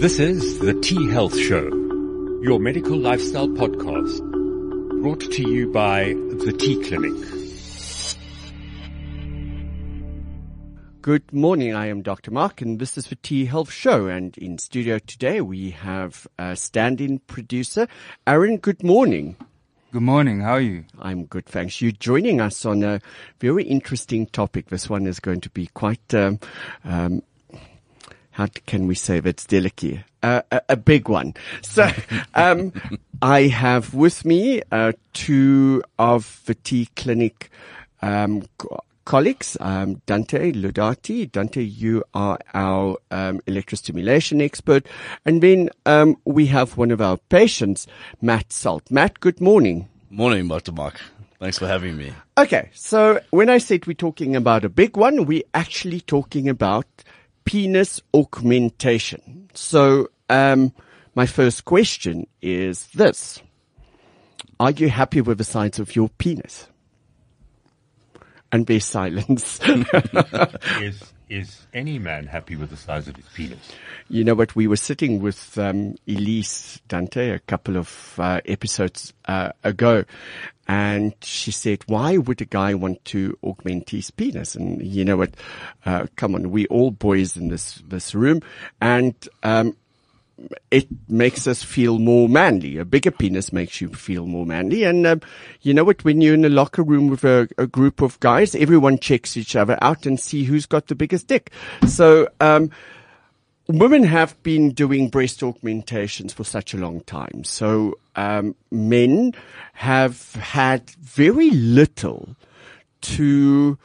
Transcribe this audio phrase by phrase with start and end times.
[0.00, 1.70] This is the T Health Show,
[2.40, 4.20] your medical lifestyle podcast,
[5.02, 7.12] brought to you by the T Clinic.
[11.02, 11.74] Good morning.
[11.74, 12.30] I am Dr.
[12.30, 14.06] Mark, and this is the T Health Show.
[14.06, 17.88] And in studio today, we have a stand-in producer,
[18.24, 18.58] Aaron.
[18.58, 19.34] Good morning.
[19.90, 20.42] Good morning.
[20.42, 20.84] How are you?
[21.00, 21.80] I'm good, thanks.
[21.80, 23.00] You're joining us on a
[23.40, 24.68] very interesting topic.
[24.68, 26.38] This one is going to be quite um,
[26.84, 27.22] um,
[28.38, 29.98] how can we say that's delicate?
[30.22, 31.34] Uh, a, a, big one.
[31.60, 31.90] So,
[32.34, 32.72] um,
[33.20, 37.50] I have with me, uh, two of the T Clinic,
[38.00, 38.44] um,
[39.04, 41.30] colleagues, um, Dante Laudati.
[41.32, 44.86] Dante, you are our, um, electrostimulation expert.
[45.24, 47.88] And then, um, we have one of our patients,
[48.22, 48.88] Matt Salt.
[48.88, 49.88] Matt, good morning.
[50.10, 50.70] Morning, Dr.
[50.70, 51.00] Mark.
[51.40, 52.12] Thanks for having me.
[52.36, 52.70] Okay.
[52.72, 56.86] So when I said we're talking about a big one, we're actually talking about
[57.48, 59.48] penis augmentation.
[59.54, 60.74] So, um,
[61.14, 63.40] my first question is this.
[64.60, 66.66] Are you happy with the size of your penis?
[68.52, 69.60] And there's silence.
[70.80, 73.58] is, is any man happy with the size of his penis?
[74.08, 74.56] You know what?
[74.56, 80.04] We were sitting with um, Elise Dante a couple of uh, episodes uh, ago,
[80.66, 84.54] and she said, why would a guy want to augment his penis?
[84.54, 85.34] And you know what?
[85.84, 88.40] Uh, come on, we all boys in this, this room.
[88.80, 89.76] And, um,
[90.70, 92.78] it makes us feel more manly.
[92.78, 94.84] A bigger penis makes you feel more manly.
[94.84, 95.20] And, um,
[95.62, 96.04] you know what?
[96.04, 99.56] When you're in a locker room with a, a, group of guys, everyone checks each
[99.56, 101.50] other out and see who's got the biggest dick.
[101.86, 102.70] So, um,
[103.68, 107.44] women have been doing breast augmentations for such a long time.
[107.44, 109.34] So um, men
[109.74, 112.34] have had very little
[113.02, 113.78] to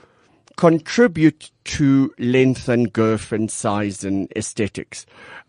[0.55, 5.05] contribute to length and girth and size and aesthetics.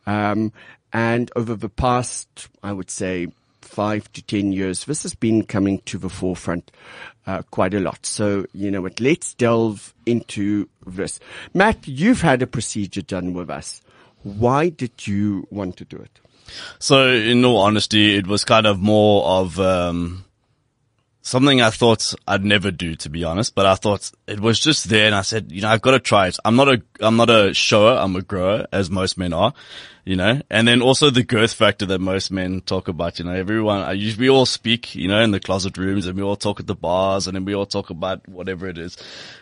[0.06, 0.52] Um,
[0.94, 3.26] and over the past, I would say,
[3.60, 6.70] five to ten years, this has been coming to the forefront
[7.26, 8.06] uh, quite a lot.
[8.06, 11.18] So, you know what, let's delve into this.
[11.52, 13.82] Matt, you've had a procedure done with us.
[14.22, 16.20] Why did you want to do it?
[16.78, 20.24] So, in all honesty, it was kind of more of um,
[21.24, 23.56] something I thought I'd never do, to be honest.
[23.56, 25.98] But I thought it was just there, and I said, you know, I've got to
[25.98, 26.36] try it.
[26.44, 27.98] I'm not a, I'm not a shower.
[27.98, 29.52] I'm a grower, as most men are
[30.04, 33.32] you know, and then also the girth factor that most men talk about, you know,
[33.32, 36.36] everyone, I usually, we all speak, you know, in the closet rooms and we all
[36.36, 38.98] talk at the bars and then we all talk about whatever it is.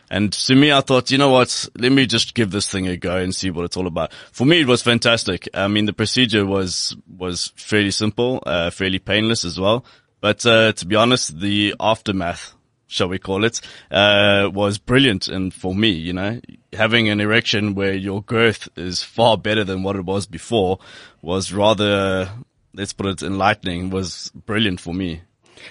[0.09, 2.97] And to me, I thought, you know what, let me just give this thing a
[2.97, 4.12] go and see what it's all about.
[4.31, 5.48] For me, it was fantastic.
[5.53, 9.84] I mean, the procedure was, was fairly simple, uh, fairly painless as well.
[10.22, 12.55] But, uh, to be honest, the aftermath
[12.93, 13.60] shall we call it,
[13.91, 15.27] uh, was brilliant.
[15.27, 16.41] And for me, you know,
[16.72, 20.78] having an erection where your girth is far better than what it was before
[21.22, 22.31] was rather,
[22.75, 25.22] let's put it enlightening, was brilliant for me.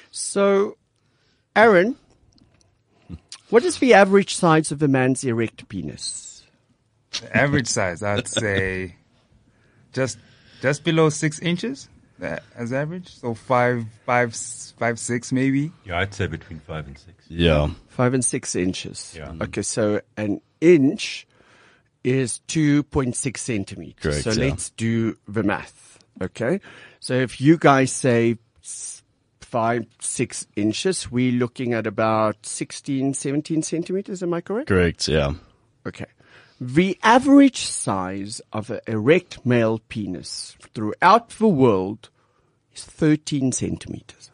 [0.09, 0.77] So,
[1.55, 1.95] Aaron,
[3.49, 6.43] what is the average size of a man's erect penis?
[7.21, 8.95] The average size, I'd say
[9.93, 10.17] just,
[10.61, 11.87] just below six inches
[12.21, 13.13] as average.
[13.15, 15.71] So five, five, five, six, maybe.
[15.85, 17.25] Yeah, I'd say between five and six.
[17.27, 19.13] Yeah, five and six inches.
[19.17, 19.27] Yeah.
[19.27, 19.43] Mm-hmm.
[19.43, 21.27] Okay, so an inch
[22.03, 24.01] is two point six centimeters.
[24.01, 24.49] Correct, so yeah.
[24.49, 25.99] let's do the math.
[26.21, 26.59] Okay,
[26.99, 28.37] so if you guys say
[29.51, 34.23] five, six inches, we're looking at about 16, 17 centimeters.
[34.23, 34.69] Am I correct?
[34.69, 35.09] correct.
[35.09, 35.33] Yeah.
[35.85, 36.05] Okay.
[36.63, 42.11] The average size of an erect male penis throughout the world
[42.71, 44.29] is 13 centimeters.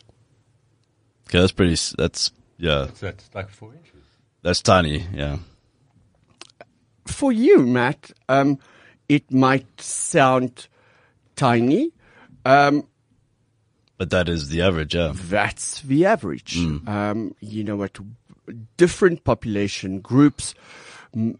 [1.30, 1.78] Okay, that's pretty.
[1.98, 2.88] That's yeah.
[2.96, 4.04] So that's like four inches.
[4.42, 5.06] That's tiny.
[5.14, 5.38] Yeah.
[7.06, 8.60] For you, Matt, um,
[9.08, 10.68] it might sound
[11.38, 11.94] tiny.
[12.44, 12.90] Um,
[13.98, 14.96] But that is the average.
[14.96, 15.14] Yeah.
[15.16, 16.58] that's the average.
[16.58, 17.98] Um, you know what?
[18.76, 20.87] Different population groups mm,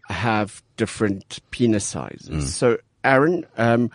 [0.08, 2.54] have different penis sizes.
[2.54, 3.90] So, Aaron, um,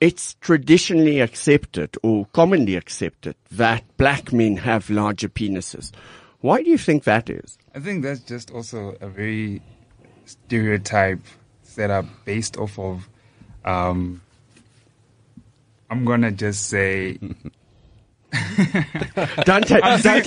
[0.00, 5.92] it's traditionally accepted or commonly accepted that black men have larger penises.
[6.40, 7.56] Why do you think that is?
[7.74, 9.62] I think that's just also a very
[10.24, 11.20] stereotype
[11.62, 13.08] setup based off of,
[13.64, 14.20] um,
[15.88, 17.18] I'm gonna just say
[19.44, 20.22] Dante, Dante,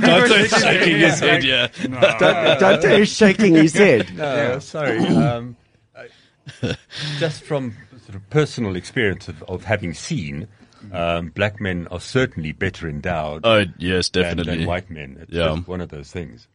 [0.00, 1.44] Dante's shaking his head.
[1.44, 1.66] Yeah.
[1.82, 4.14] Dante, Dante is shaking his head.
[4.16, 4.98] No, sorry.
[4.98, 5.56] Um,
[5.96, 6.76] I-
[7.18, 10.46] just from sort of personal experience of, of having seen,
[10.92, 14.58] um, black men are certainly better endowed Oh yes, definitely.
[14.58, 15.18] than white men.
[15.22, 15.56] It's Yeah.
[15.56, 16.46] one of those things.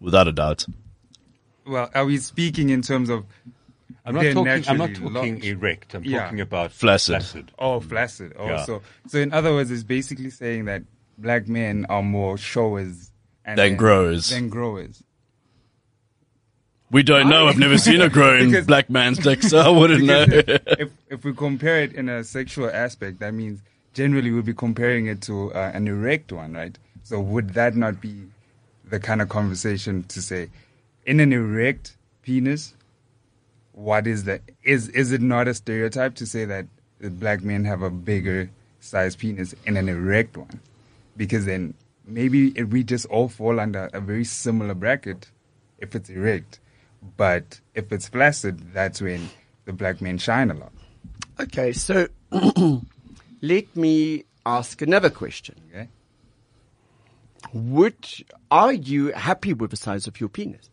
[0.00, 0.64] Without a doubt.
[1.66, 3.24] well, are we speaking in terms of
[4.08, 4.64] I'm not talking.
[4.68, 5.44] I'm not talking large.
[5.44, 5.94] erect.
[5.94, 6.20] I'm Yeah.
[6.24, 7.14] talking about Flaccid.
[7.16, 7.52] flaccid.
[7.58, 8.32] Oh, flaccid.
[8.38, 8.64] Oh, Yeah.
[8.64, 10.82] so so in other words, it's basically saying that
[11.18, 13.10] black men are more showers
[13.44, 14.30] and Than growers.
[14.30, 15.02] Than growers.
[16.90, 17.48] We don't know.
[17.48, 20.24] I've never seen a growing Because- black man's dick, so I wouldn't know.
[20.28, 23.60] If if we compare it in a sexual aspect, that means
[23.92, 26.78] generally we'll be comparing it to uh, an erect one, right?
[27.02, 28.28] So would that not be
[28.88, 30.48] the kind of conversation to say,
[31.04, 32.74] in an erect penis,
[33.78, 36.66] what is the is is it not a stereotype to say that
[37.00, 40.60] black men have a bigger size penis in an erect one?
[41.16, 45.30] Because then maybe if we just all fall under a very similar bracket
[45.78, 46.58] if it's erect.
[47.16, 49.30] But if it's flaccid, that's when
[49.64, 50.72] the black men shine a lot.
[51.38, 52.08] Okay, so
[53.40, 55.54] let me ask another question.
[55.70, 55.88] Okay?
[57.52, 58.08] Would
[58.50, 60.68] are you happy with the size of your penis?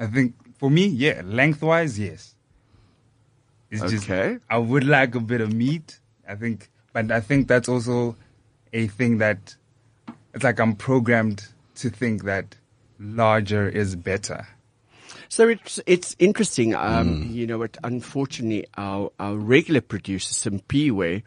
[0.00, 2.36] I think for me, yeah, lengthwise, yes.
[3.68, 4.38] It's just Okay.
[4.48, 5.98] I would like a bit of meat.
[6.28, 8.14] I think, but I think that's also
[8.72, 9.56] a thing that
[10.32, 12.54] it's like I'm programmed to think that
[13.00, 14.46] larger is better.
[15.28, 16.76] So it's it's interesting.
[16.76, 17.76] Um, You know, what?
[17.82, 21.24] Unfortunately, our our regular producer Simpiwe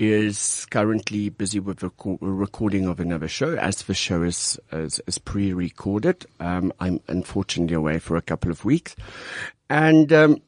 [0.00, 1.90] is currently busy with the
[2.22, 3.54] recording of another show.
[3.56, 8.64] As the show is is, is pre-recorded, um, I'm unfortunately away for a couple of
[8.64, 8.96] weeks,
[9.68, 10.42] and um,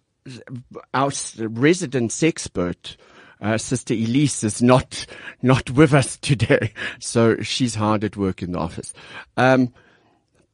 [0.94, 2.96] our resident expert.
[3.43, 5.04] Uh, Sister Elise is not
[5.43, 8.94] not with us today, so she's hard at work in the office.
[9.37, 9.75] Um,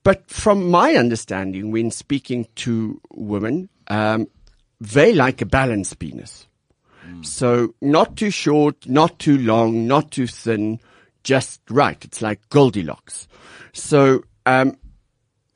[0.02, 4.26] but from my understanding, when speaking to women, um,
[4.80, 6.47] they like a balanced penis.
[7.22, 10.80] So not too short, not too long, not too thin,
[11.22, 12.02] just right.
[12.04, 13.28] It's like Goldilocks.
[13.72, 14.76] So, um,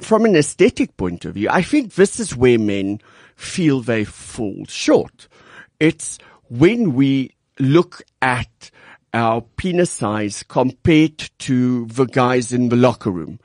[0.01, 3.01] from an aesthetic point of view, I think this is where men
[3.37, 5.29] feel they fall short.
[5.81, 6.19] It's
[6.49, 8.71] when we look at
[9.15, 13.39] our penis size compared to the guys in the locker room.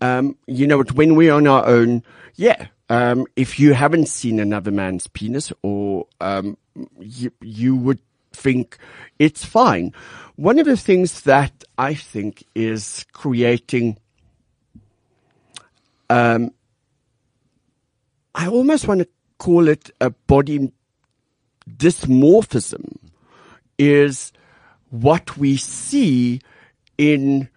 [0.00, 2.02] Um, you know, when we're on our own,
[2.36, 6.56] yeah, um, if you haven't seen another man's penis or, um,
[6.98, 8.00] you, you would
[8.32, 8.78] think
[9.18, 9.92] it's fine.
[10.36, 13.98] One of the things that I think is creating
[16.10, 16.52] um,
[18.34, 20.72] I almost want to call it a body
[21.68, 22.98] dysmorphism
[23.78, 24.32] is
[24.90, 26.40] what we see
[26.98, 27.48] in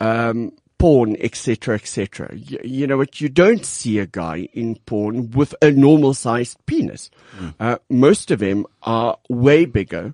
[0.00, 0.52] um,
[0.82, 2.34] porn, etc., etc.
[2.34, 3.20] You, you know what?
[3.20, 7.08] You don't see a guy in porn with a normal sized penis.
[7.60, 10.12] Uh, most of them are way bigger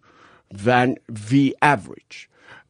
[0.51, 2.29] than the average.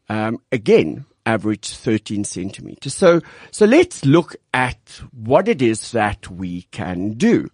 [0.09, 2.95] Um, again, average 13 centimeters.
[2.95, 7.51] So, so let's look at what it is that we can do.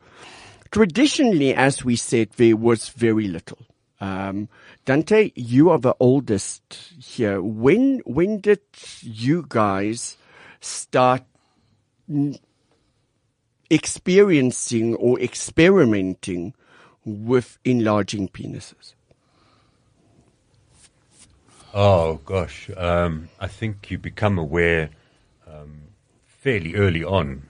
[0.70, 3.64] Traditionally, as we said, there was very little.
[3.98, 4.50] Um,
[4.84, 7.40] Dante, you are the oldest here.
[7.40, 8.60] When, when did
[9.00, 10.18] you guys
[10.64, 11.22] start
[13.70, 16.54] experiencing or experimenting
[17.04, 18.94] with enlarging penises?
[21.72, 24.90] Oh gosh, um, I think you become aware
[25.46, 25.82] um,
[26.24, 27.48] fairly early on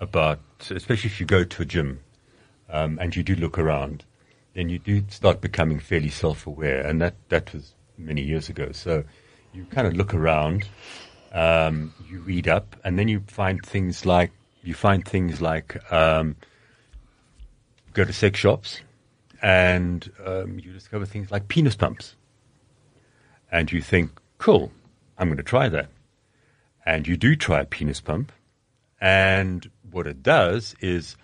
[0.00, 0.40] about,
[0.70, 2.00] especially if you go to a gym
[2.70, 4.04] um, and you do look around,
[4.54, 8.72] then you do start becoming fairly self-aware, and that that was many years ago.
[8.72, 9.04] So
[9.52, 10.66] you kind of look around,
[11.36, 14.32] um, you read up, and then you find things like
[14.64, 16.34] you find things like um,
[17.92, 18.80] go to sex shops,
[19.42, 22.16] and um, you discover things like penis pumps
[23.50, 24.72] and you think, cool,
[25.18, 25.88] I'm going to try that.
[26.84, 28.32] And you do try a penis pump.
[29.00, 31.16] And what it does is,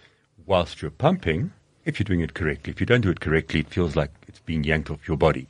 [0.47, 1.53] whilst you're pumping,
[1.85, 4.41] if you're doing it correctly, if you don't do it correctly, it feels like it's
[4.41, 5.49] being yanked off your body.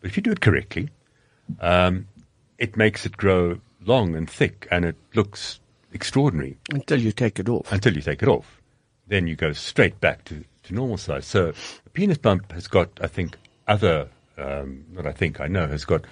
[0.00, 0.90] But if you do it correctly,
[1.60, 2.08] um,
[2.58, 5.60] it makes it grow long and thick and it looks
[5.92, 7.70] extraordinary Until you take it off.
[7.72, 8.60] until you take it off.
[9.08, 11.26] Then you go straight back to, to normal size.
[11.26, 11.52] So
[11.84, 13.36] the penis pump has got, I think,
[13.68, 14.08] other,
[14.38, 16.04] um, not I think, I know, has got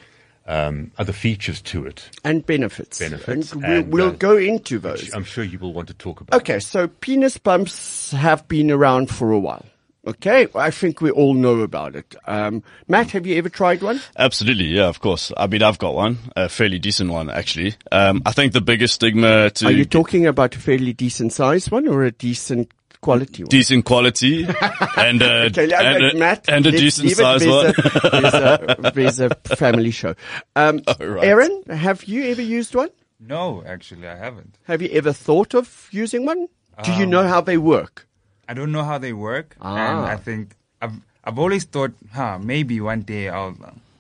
[0.47, 2.11] um, other features to it.
[2.25, 2.99] and benefits.
[2.99, 5.13] Benefits And we'll, we'll uh, go into those.
[5.15, 6.41] I'm sure you will want to talk about.
[6.43, 9.65] Okay, so penis pumps have been around for a while.
[10.07, 12.15] Okay, I think we all know about it.
[12.27, 14.01] Um, Matt, have you ever tried one?
[14.17, 15.31] Absolutely, yeah, of course.
[15.37, 17.75] I mean, I've got one, a fairly decent one, actually.
[17.93, 21.71] Um, I think the biggest stigma to Are you talking about a fairly decent size
[21.71, 23.49] one or a decent quality one?
[23.49, 24.45] decent quality
[24.97, 27.67] and, uh, Okay, uh, and, a, Matt, and a decent size There's one.
[27.67, 30.15] A, there's, a, there's a family show.
[30.57, 31.25] Um, right.
[31.25, 32.89] Aaron, have you ever used one?
[33.21, 34.57] No, actually, I haven't.
[34.65, 36.49] Have you ever thought of using one?
[36.83, 38.07] Do you know how they work?
[38.51, 39.77] I don't know how they work, Ah.
[39.87, 43.55] and I think I've I've always thought, huh, maybe one day I'll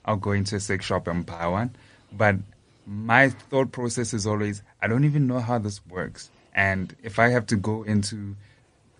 [0.05, 1.71] I'll go into a sex shop and buy one,
[2.23, 2.37] but
[2.87, 7.29] my thought process is always, I don't even know how this works, and if I
[7.37, 8.35] have to go into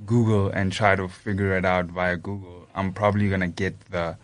[0.07, 4.17] Google and try to figure it out via Google, I'm probably gonna get the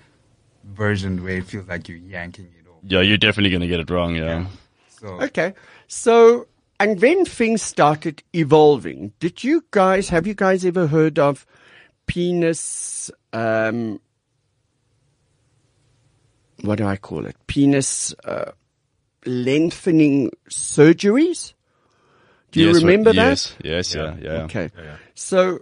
[0.64, 2.78] version where it feels like you're yanking it off.
[2.84, 4.16] Yeah, you're definitely going to get it wrong.
[4.16, 4.46] Yeah.
[5.00, 5.54] So Okay.
[5.86, 6.46] So,
[6.78, 9.12] and when things started evolving.
[9.20, 11.46] Did you guys, have you guys ever heard of
[12.06, 14.00] penis, um,
[16.62, 17.36] what do I call it?
[17.46, 18.52] Penis, uh,
[19.24, 21.52] lengthening surgeries?
[22.50, 22.82] Do you Yes, right.
[22.82, 23.28] remember that?
[23.28, 24.30] Yes, yes, yeah, yeah.
[24.44, 24.70] Okay.
[24.76, 24.96] Yeah.
[25.14, 25.58] So,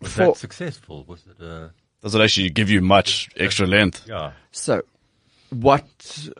[0.00, 1.04] Was for, that successful?
[1.06, 1.42] Was it?
[1.42, 1.68] Uh,
[2.02, 4.06] Does it actually give you much extra length?
[4.08, 4.32] yeah.
[4.50, 4.82] So,
[5.50, 5.86] what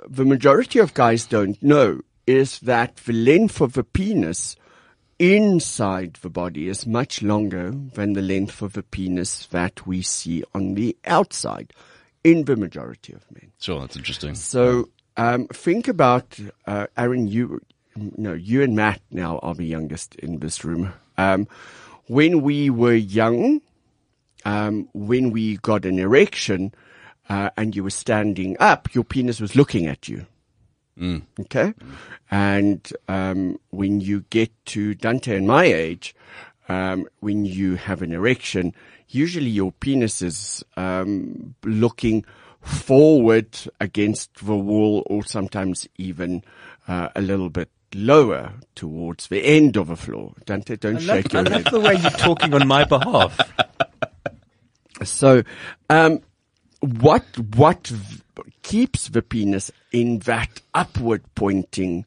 [0.09, 4.57] the majority of guys don't know is that the length of the penis
[5.19, 10.43] inside the body is much longer than the length of the penis that we see
[10.55, 11.73] on the outside
[12.25, 13.53] in the majority of men.
[13.61, 14.35] Sure, that's interesting.
[14.35, 17.61] So, um, think about, uh, Aaron, you,
[17.95, 20.93] no, you and Matt now are the youngest in this room.
[21.17, 21.47] Um,
[22.07, 23.61] when we were young,
[24.45, 26.75] um, when we got an erection,
[27.29, 30.27] uh, and you were standing up, your penis was looking at you.
[31.01, 31.75] Okay.
[32.31, 36.15] And, um, when you get to Dante and my age,
[36.69, 38.75] um, when you have an erection,
[39.09, 42.25] usually your penis is, um, looking
[42.61, 43.49] forward
[43.81, 46.43] against the wall or sometimes even,
[46.89, 50.33] uh, a little bit lower towards the end of the floor.
[50.47, 51.73] Dante, don't I shake love, I your love head.
[51.73, 53.39] the way you're talking on my behalf.
[55.03, 55.43] So,
[55.91, 56.21] um,
[56.81, 57.25] what
[57.57, 58.23] what v-
[58.63, 62.05] keeps the penis in that upward pointing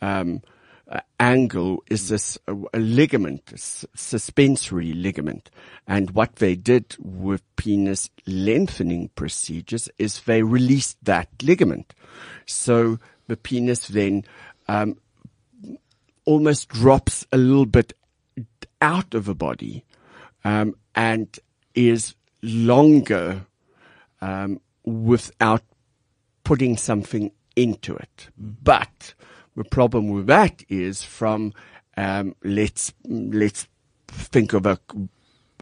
[0.00, 0.42] um,
[0.88, 5.50] uh, angle is this a, ligament, a s- suspensory ligament,
[5.86, 11.92] and what they did with penis lengthening procedures is they released that ligament,
[12.46, 14.24] so the penis then
[14.68, 14.96] um,
[16.24, 17.92] almost drops a little bit
[18.80, 19.84] out of the body
[20.44, 21.38] um, and
[21.74, 23.44] is longer
[24.20, 25.62] um, without
[26.44, 28.28] putting something into it.
[28.38, 29.14] But
[29.56, 31.52] the problem with that is from
[31.96, 33.66] um, let's let's
[34.08, 34.78] think of a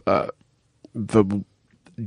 [0.05, 0.27] uh,
[0.93, 1.43] the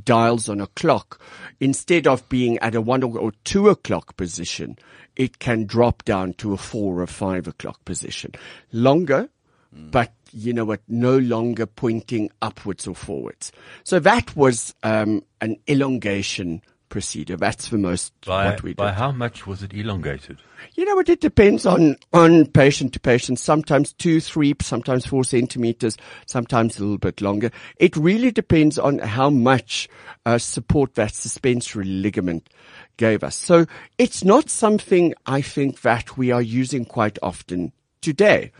[0.04, 1.20] dials on a clock.
[1.60, 4.78] Instead of being at a one or two o'clock position,
[5.16, 8.32] it can drop down to a four or five o'clock position.
[8.72, 9.28] Longer,
[9.72, 13.50] but you know what, no longer pointing upwards or forwards.
[13.84, 17.37] So that was um, an elongation procedure.
[17.37, 20.38] That's the most By, what we by how much was it elongated?
[20.75, 21.09] You know what?
[21.09, 23.38] It depends on, on patient to patient.
[23.38, 27.50] Sometimes two, three, sometimes four centimeters, sometimes a little bit longer.
[27.76, 29.88] It really depends on how much
[30.26, 32.49] uh, support that suspensory ligament
[32.97, 33.37] gave us.
[33.37, 33.66] So
[33.99, 38.52] it's not something I think that we are using quite often today.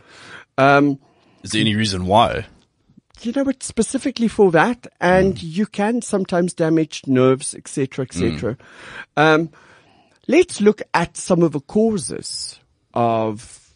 [0.57, 0.99] Um,
[1.43, 2.45] Is there any reason why?
[3.25, 8.57] You know, it's specifically for that, and you can sometimes damage nerves, etc., etc.
[9.17, 9.49] Um,
[10.27, 12.59] let's look at some of the causes
[12.93, 13.75] of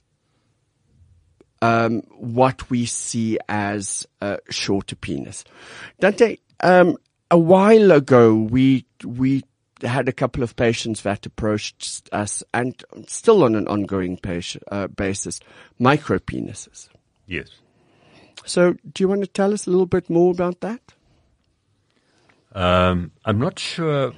[1.62, 5.46] um, what we see as a shorter penis.
[6.00, 6.98] Dante, um,
[7.32, 9.44] a while ago, we we
[9.82, 14.88] had a couple of patients that approached us, and still on an ongoing patient, uh,
[14.88, 15.40] basis,
[15.80, 16.90] micro penises.
[17.28, 17.50] Yes.
[18.46, 20.82] So, do you want to tell us a little bit more about that?
[22.54, 24.14] Um, I'm not sure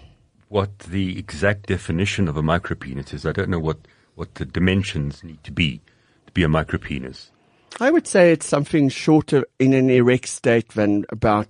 [0.50, 3.26] what the exact definition of a micropenis is.
[3.26, 3.80] I don't know what,
[4.16, 5.82] what the dimensions need to be
[6.28, 7.30] to be a micropenis.
[7.80, 11.48] I would say it's something shorter in an erect state than about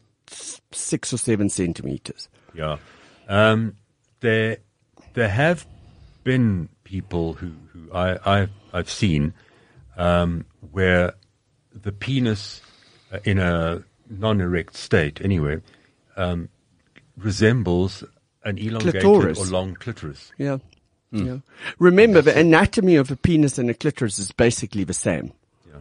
[0.71, 2.29] six or seven centimeters.
[2.53, 2.77] Yeah.
[3.27, 3.75] Um,
[4.21, 4.57] there,
[5.13, 5.67] there have
[6.23, 9.33] been people who, who I, I've, I've seen
[9.97, 11.13] um, where
[11.73, 12.61] the penis
[13.23, 15.61] in a non-erect state, anyway,
[16.17, 16.49] um,
[17.17, 18.03] resembles
[18.43, 19.39] an elongated Clitoris.
[19.39, 20.31] or long clitoris.
[20.37, 20.57] Yeah.
[21.11, 21.37] Yeah.
[21.79, 25.31] Remember, the anatomy of a penis and a clitoris is basically the same.
[25.65, 25.79] Yeah.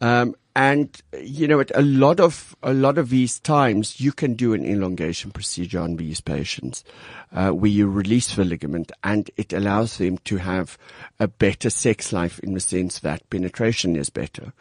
[0.00, 4.34] Um, and you know, at a lot of a lot of these times, you can
[4.34, 6.84] do an elongation procedure on these patients,
[7.32, 10.78] uh, where you release the ligament, and it allows them to have
[11.18, 14.52] a better sex life in the sense that penetration is better.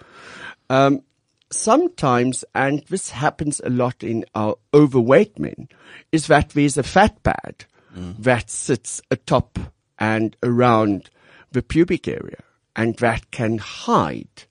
[0.69, 1.03] Um,
[1.53, 5.69] sometimes, and this happens a lot in our overweight men,
[6.11, 7.65] is that there's a fat pad
[8.19, 9.59] that sits atop
[9.99, 11.09] and around
[11.51, 12.41] the pubic area,
[12.75, 14.43] and that can hide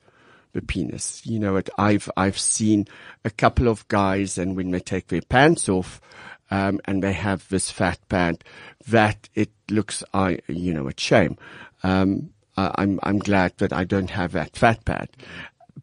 [0.52, 1.26] the penis.
[1.26, 2.86] You know, it, I've, I've seen
[3.24, 6.00] a couple of guys and when they take their pants off,
[6.50, 8.44] um, and they have this fat pad
[8.86, 11.36] that it looks, I, you know, a shame.
[11.82, 15.08] Um, I'm, I'm glad that I don't have that fat pad.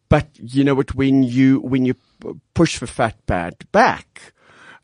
[0.08, 1.94] But you know what, when you, when you
[2.54, 4.32] push the fat pad back,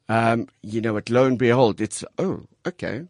[0.09, 3.03] um, you know what, lo and behold, it's, oh, okay.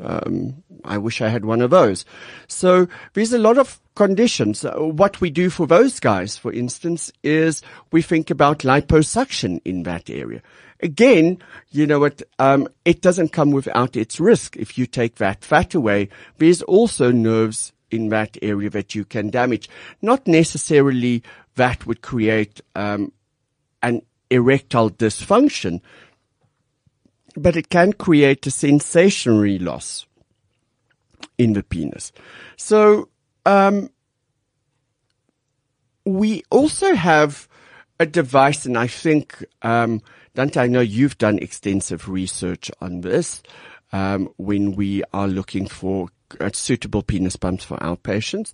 [0.00, 2.04] Um, I wish I had one of those.
[2.48, 4.64] So there's a lot of conditions.
[4.64, 9.84] Uh, What we do for those guys, for instance, is we think about liposuction in
[9.84, 10.42] that area.
[10.80, 11.38] Again,
[11.70, 14.56] you know what, um, it doesn't come without its risk.
[14.56, 16.08] If you take that fat away,
[16.38, 19.68] there's also nerves in that area that you can damage.
[20.02, 21.22] Not necessarily
[21.56, 23.12] that would create, um,
[23.82, 25.80] an erectile dysfunction,
[27.36, 30.06] but it can create a sensationary loss
[31.36, 32.12] in the penis.
[32.56, 33.08] So,
[33.46, 33.90] um,
[36.04, 37.48] we also have
[38.00, 40.00] a device, and I think, um,
[40.34, 43.42] Dante, I know you've done extensive research on this.
[43.92, 46.08] Um, when we are looking for
[46.52, 48.52] suitable penis pumps for our patients,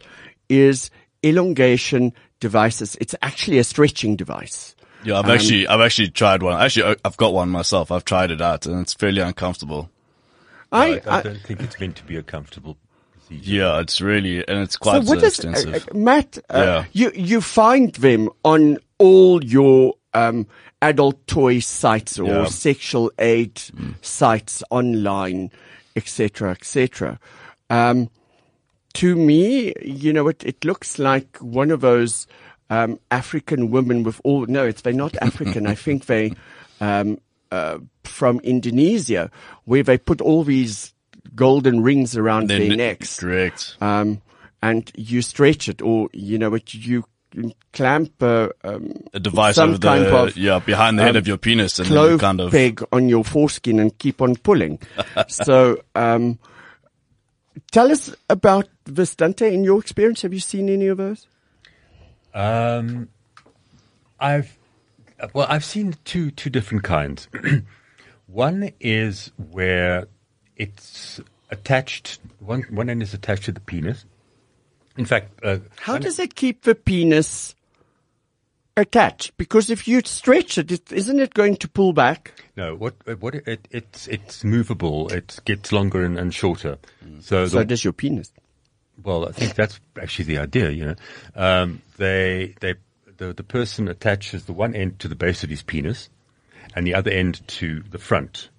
[0.49, 0.91] is
[1.25, 2.97] elongation devices.
[3.01, 4.75] It's actually a stretching device.
[5.05, 6.61] Yeah, I've actually, I've actually tried one.
[6.61, 7.91] Actually, I- I've got one myself.
[7.91, 9.91] I've tried it out and it's fairly uncomfortable.
[10.73, 12.77] I, I, I, don't think it's meant to be a comfortable
[13.13, 13.51] procedure.
[13.51, 16.85] Yeah, it's really, and it's so quite what uh, is, uh, uh, Matt, uh, Yeah.
[16.93, 20.47] you, you find them on all your, um,
[20.81, 22.45] adult toy sites or Yeah.
[22.47, 23.61] sexual aid
[24.03, 25.51] sites online,
[25.97, 27.19] etc., etc.
[27.71, 28.11] Um,
[28.95, 32.27] to me, you know, it, it looks like one of those,
[32.71, 35.67] um, African women with all, no, it's, they're not African.
[35.67, 36.33] I think they,
[36.81, 37.19] um,
[37.51, 39.31] uh, from Indonesia,
[39.65, 40.95] where they put all these
[41.35, 43.77] golden rings around Then- their necks Correct.
[43.81, 44.21] um,
[44.63, 47.05] and you stretch it, or you know, it, you
[47.73, 51.21] clamp a, um, A device some over the, kind of yeah, behind the head um,
[51.21, 54.79] of your penis and then kind of, peg on your foreskin and keep on pulling.
[55.29, 56.39] so, um,
[57.71, 59.53] tell us about this, Dante.
[59.53, 61.27] In your experience, have you seen any of those?
[62.33, 63.09] Um,
[64.19, 64.57] I've
[65.33, 67.29] well, I've seen two two different kinds.
[68.27, 70.07] one is where
[70.57, 72.19] it's attached.
[72.41, 74.05] One one end is attached to the penis.
[74.97, 77.55] In fact, uh, How does it keep the penis
[78.77, 79.37] attached?
[79.37, 82.33] Because if you stretch it, it isn't it going to pull back?
[82.57, 85.13] no, what what it, it it's it's movable.
[85.13, 86.79] It gets longer and, and shorter.
[87.21, 88.33] So, So the, does your penis.
[89.03, 90.71] Well, I think that's actually the idea.
[90.71, 90.95] You know,
[91.35, 92.75] um, they they
[93.17, 96.09] the the person attaches the one end to the base of his penis,
[96.75, 98.51] and the other end to the front,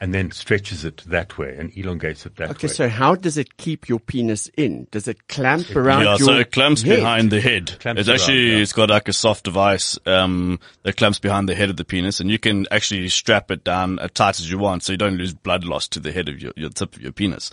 [0.00, 2.56] and then stretches it that way and elongates it that Okay, way.
[2.56, 4.86] Okay, so how does it keep your penis in?
[4.90, 6.96] Does it clamp around yeah, your so it clamps head?
[6.96, 7.78] behind the head.
[7.80, 8.62] Clamps it's actually, around, yeah.
[8.62, 12.18] it's got like a soft device, um, that clamps behind the head of the penis
[12.18, 15.18] and you can actually strap it down as tight as you want so you don't
[15.18, 17.50] lose blood loss to the head of your, your tip of your penis.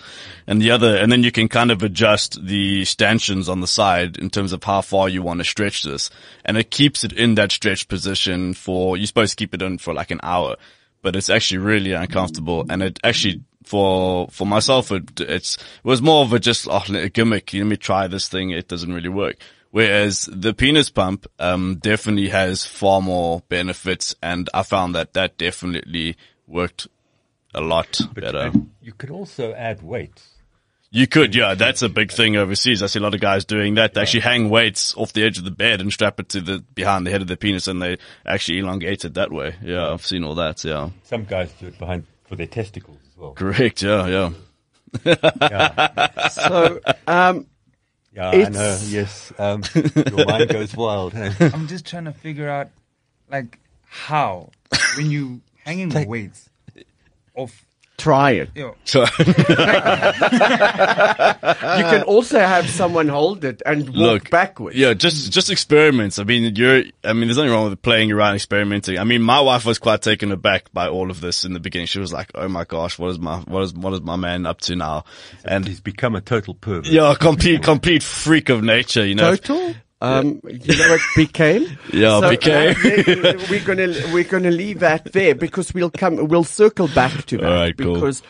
[0.47, 4.17] And the other, and then you can kind of adjust the stanchions on the side
[4.17, 6.09] in terms of how far you want to stretch this.
[6.45, 9.79] And it keeps it in that stretched position for, you're supposed to keep it in
[9.79, 10.55] for like an hour,
[11.01, 16.01] but it's actually really uncomfortable and it actually, for for myself, it it's it was
[16.01, 17.53] more of a just oh, a gimmick.
[17.53, 18.51] Let me try this thing.
[18.51, 19.37] It doesn't really work.
[19.71, 25.37] Whereas the penis pump um, definitely has far more benefits, and I found that that
[25.37, 26.15] definitely
[26.47, 26.87] worked
[27.53, 28.51] a lot But better.
[28.81, 30.36] you can also add weights.
[30.97, 31.53] You could, yeah.
[31.53, 32.81] That's a big thing overseas.
[32.81, 33.93] I see a lot of guys doing that.
[33.93, 36.63] They actually hang weights off the edge of the bed and strap it to the
[36.73, 39.55] behind the head of the penis, and they actually elongate it that way.
[39.61, 40.63] Yeah, I've seen all that.
[40.63, 43.33] Yeah, Some guys do it behind for their testicles as well.
[43.33, 43.83] correct.
[43.83, 44.31] Yeah,
[45.05, 46.29] yeah.
[46.29, 47.45] So, um,
[48.15, 48.79] Yeah, I know.
[48.87, 51.13] Yes, um, your mind goes wild.
[51.39, 52.69] I'm just trying to figure out,
[53.29, 54.49] like, how
[54.97, 56.49] when you hanging weights
[57.35, 57.66] off,
[57.97, 58.49] try it.
[58.55, 59.33] you So, You
[61.83, 64.77] can also have someone hold it and walk Look, backwards.
[64.77, 66.19] Yeah, just just experiments.
[66.19, 66.83] I mean, you're.
[67.03, 68.99] I mean, there's nothing wrong with playing around, experimenting.
[68.99, 71.87] I mean, my wife was quite taken aback by all of this in the beginning.
[71.87, 74.45] She was like, "Oh my gosh, what is my what is what is my man
[74.45, 75.05] up to now?"
[75.43, 76.87] and And he's become a total pervert.
[76.87, 79.05] yeah, complete complete freak of nature.
[79.05, 79.75] You know, Total.
[79.99, 81.77] Um, you know what became?
[81.93, 82.75] Yeah, became.
[83.25, 87.37] uh, we're gonna we're gonna leave that there because we'll come we'll circle back to
[87.37, 87.95] that right, cool.
[87.95, 88.21] because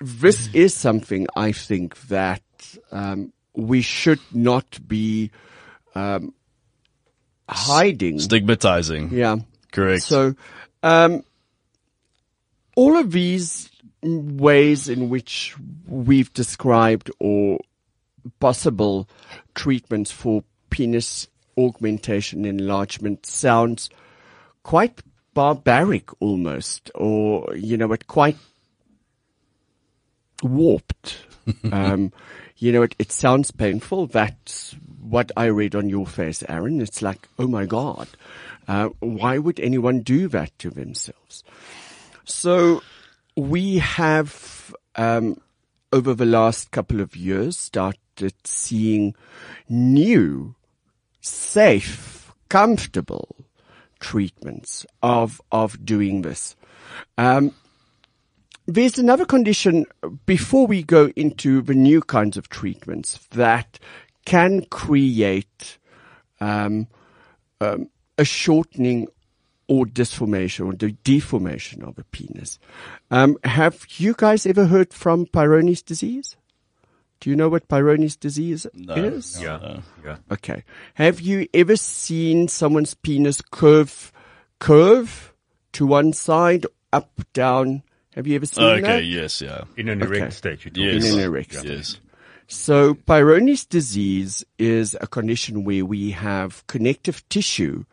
[0.00, 2.42] this is something I think that
[2.90, 5.30] um, we should not be
[5.94, 6.34] um,
[7.48, 8.18] hiding.
[8.18, 9.10] stigmatizing.
[9.12, 9.36] Yeah.
[9.70, 10.02] Correct.
[10.02, 10.34] So,
[10.82, 11.22] um,
[12.74, 13.70] all of these
[14.02, 15.54] ways in which
[15.86, 17.60] we've described or
[18.40, 19.08] possible
[19.54, 20.42] treatments for
[20.72, 23.90] penis augmentation enlargement sounds
[24.62, 25.00] quite
[25.34, 28.36] barbaric almost, or, you know, it quite
[30.42, 31.24] warped.
[31.72, 32.12] um,
[32.56, 34.06] you know, it, it sounds painful.
[34.06, 36.80] That's what I read on your face, Aaron.
[36.80, 38.08] It's like, oh my God,
[38.68, 41.44] uh, why would anyone do that to themselves?
[42.24, 42.82] So
[43.36, 45.40] we have, um,
[45.92, 49.14] over the last couple of years started seeing
[49.68, 50.54] new,
[51.22, 53.34] safe, comfortable
[54.00, 56.54] treatments of, of doing this.
[57.16, 57.54] Um,
[58.66, 59.86] there's another condition
[60.26, 63.78] before we go into the new kinds of treatments that
[64.24, 65.78] can create
[66.40, 66.86] um,
[67.60, 69.08] um, a shortening
[69.68, 72.58] or disformation or the deformation of a penis.
[73.10, 76.36] Um, have you guys ever heard from Peyronie's disease?
[77.22, 78.94] Do you know what Peyronie's disease No.
[78.94, 79.40] is?
[79.40, 79.82] Yeah, No.
[80.04, 80.16] yeah.
[80.32, 80.64] Okay.
[80.94, 84.10] Have you ever seen someone's penis curve,
[84.58, 85.32] curve
[85.74, 87.84] to one side, up, down?
[88.16, 88.90] Have you ever seen Okay, that?
[88.96, 89.02] Okay.
[89.04, 89.62] Yes, yeah.
[89.76, 90.18] In an Okay.
[90.18, 91.04] erect state, you're talking Yes.
[91.04, 91.26] In an about.
[91.28, 91.60] erect Yeah.
[91.60, 91.70] state.
[91.76, 92.00] Yes.
[92.48, 97.84] So Peyronie's disease is a condition where we have connective tissue,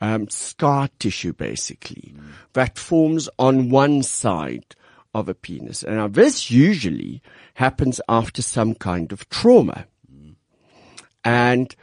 [0.00, 2.12] um, scar tissue basically,
[2.54, 4.74] that forms on one side
[5.14, 5.82] of a penis.
[5.82, 7.22] And now this usually
[7.54, 9.86] happens after some kind of trauma.
[11.24, 11.74] And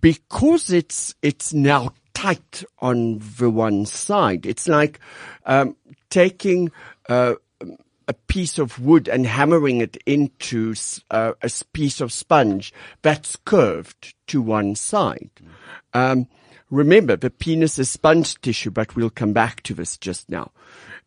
[0.00, 5.00] because it's, it's now tight on the one side, it's like,
[5.44, 5.76] um,
[6.08, 6.70] taking,
[7.08, 7.34] uh,
[8.08, 10.74] a piece of wood and hammering it into
[11.12, 15.30] uh, a piece of sponge that's curved to one side.
[15.94, 16.26] Um,
[16.70, 20.50] remember, the penis is sponge tissue, but we'll come back to this just now.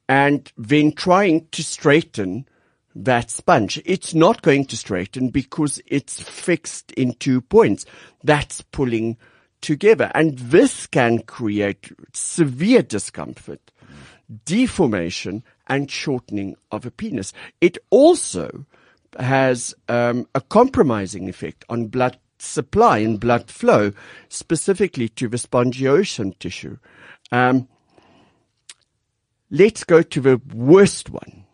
[0.09, 2.47] And then trying to straighten
[2.95, 3.81] that sponge.
[3.85, 7.85] It's not going to straighten because it's fixed in two points.
[8.23, 9.17] That's pulling
[9.61, 10.11] together.
[10.13, 13.71] And this can create severe discomfort
[14.45, 17.33] deformation and shortening of a penis.
[17.61, 18.65] It also
[19.19, 23.91] has um, a compromising effect on blood supply and blood flow,
[24.27, 26.77] specifically to the spongiosum tissue.
[27.31, 27.67] Um,
[29.53, 31.45] let's go to the worst one.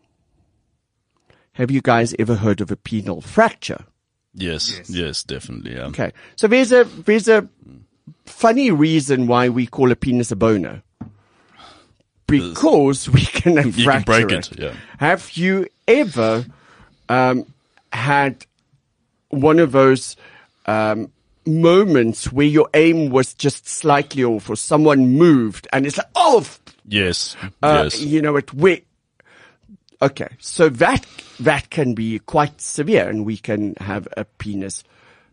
[1.54, 3.84] Have you guys ever heard of a penile fracture?
[4.34, 4.90] Yes, Yes.
[4.90, 5.88] yes, definitely, yeah.
[5.88, 7.48] Okay, so there's a there's a
[8.26, 10.82] funny reason why we call a penis a boner.
[12.28, 14.74] Because we can You fracture can break it, yeah.
[15.00, 16.46] Have you ever
[17.10, 17.46] um,
[17.92, 18.46] had
[19.30, 20.16] one of those
[20.68, 21.12] um,
[21.48, 26.42] moments where your aim was just slightly off, or someone moved, and it's like, oh,
[26.42, 28.02] f- Yes, uh, yes.
[28.02, 28.84] you know, it we
[30.02, 31.06] Okay, so that
[31.42, 34.84] that can be quite severe, and we can have a penis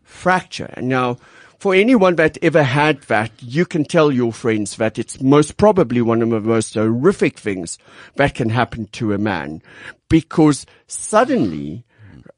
[0.03, 0.69] fracture.
[0.73, 1.17] And now,
[1.59, 6.01] for anyone that ever had that, you can tell your friends that it's most probably
[6.01, 7.77] one of the most horrific things
[8.15, 9.61] that can happen to a man,
[10.09, 11.85] because suddenly,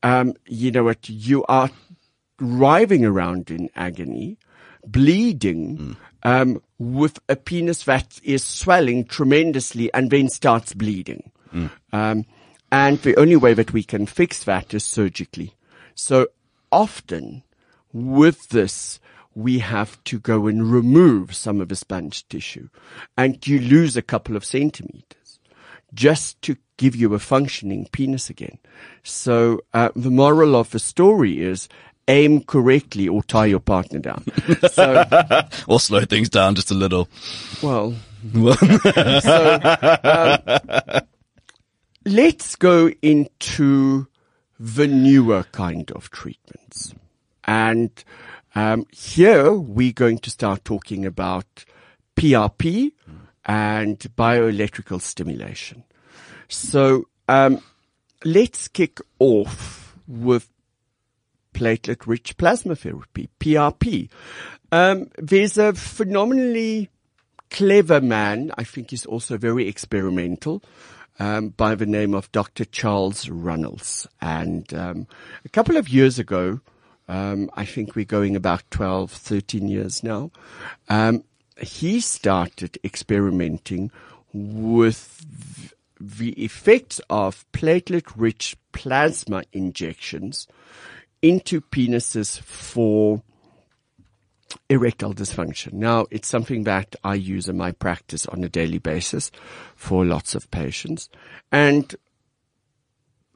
[0.03, 1.71] um, you know what, you are
[2.39, 4.37] writhing around in agony,
[4.85, 11.31] bleeding, um, with a penis that is swelling tremendously and then starts bleeding.
[11.93, 12.25] Um,
[12.71, 15.55] and the only way that we can fix that is surgically.
[15.95, 16.27] So
[16.71, 17.43] often
[17.91, 18.99] with this,
[19.35, 22.69] we have to go and remove some of the sponge tissue
[23.17, 25.39] and you lose a couple of centimeters
[25.93, 28.57] just to give you a functioning penis again.
[29.03, 31.67] So uh, the moral of the story is
[32.09, 34.25] aim correctly or tie your partner down.
[34.71, 35.05] so,
[35.67, 37.07] Or slow things down just a little.
[37.61, 37.95] well,
[39.21, 39.59] so
[40.03, 41.01] um,
[42.05, 44.07] let's go into
[44.59, 46.93] the newer kind of treatments.
[47.45, 47.91] And
[48.55, 51.65] um, here we're going to start talking about
[52.17, 52.91] PRP
[53.45, 55.83] and bioelectrical stimulation.
[56.49, 57.61] So um,
[58.25, 60.49] let's kick off with
[61.53, 64.09] platelet rich plasma therapy, PRP.
[64.71, 66.89] Um, there's a phenomenally
[67.49, 70.63] clever man, I think he's also very experimental,
[71.19, 72.65] um, by the name of Dr.
[72.65, 74.07] Charles Runnels.
[74.21, 75.07] And um,
[75.43, 76.61] a couple of years ago,
[77.07, 80.31] um, I think we're going about 12, 13 years now,
[80.87, 81.23] um,
[81.59, 83.91] he started experimenting
[84.31, 85.25] with
[85.99, 90.47] the effects of platelet-rich plasma injections
[91.21, 93.21] into penises for
[94.69, 95.73] erectile dysfunction.
[95.73, 99.31] Now, it's something that I use in my practice on a daily basis
[99.75, 101.09] for lots of patients.
[101.51, 101.95] And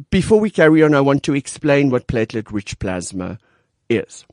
[0.09, 3.39] before we carry on, I want to explain what platelet-rich plasma
[3.89, 4.25] is.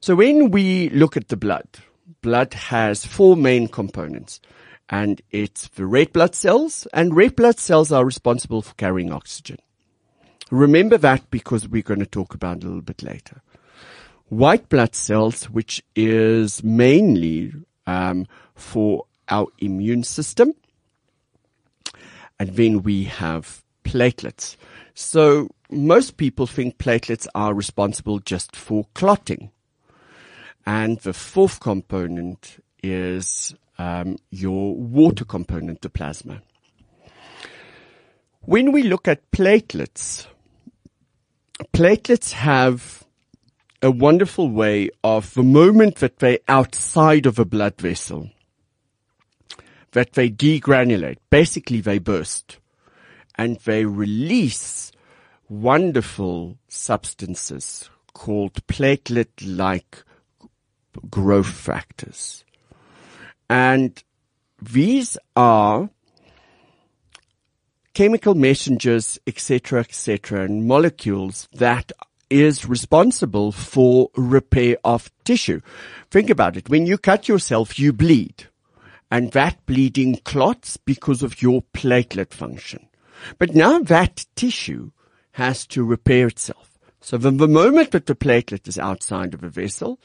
[0.00, 1.66] So when we look at the blood,
[2.22, 4.40] blood has four main components
[4.88, 9.58] and it's the red blood cells and red blood cells are responsible for carrying oxygen.
[10.50, 13.42] Remember that because we're going to talk about it a little bit later.
[14.28, 17.52] White blood cells, which is mainly
[17.86, 20.52] um, for our immune system.
[22.38, 24.56] And then we have platelets.
[24.94, 29.50] So most people think platelets are responsible just for clotting.
[30.64, 36.42] And the fourth component is um, your water component, the plasma.
[38.42, 40.26] When we look at platelets,
[41.72, 43.04] platelets have
[43.82, 48.30] a wonderful way of the moment that they're outside of a blood vessel,
[49.92, 51.18] that they degranulate.
[51.30, 52.58] Basically, they burst
[53.36, 54.92] and they release
[55.48, 60.02] wonderful substances called platelet-like
[61.10, 62.44] growth factors.
[63.48, 64.02] And
[64.60, 65.90] these are
[67.96, 71.90] chemical messengers, etc., etc., and molecules that
[72.28, 75.62] is responsible for repair of tissue.
[76.10, 76.68] Think about it.
[76.68, 78.48] When you cut yourself, you bleed.
[79.10, 82.86] And that bleeding clots because of your platelet function.
[83.38, 84.90] But now that tissue
[85.32, 86.75] has to repair itself.
[87.00, 89.98] So from the moment that the platelet is outside of a vessel,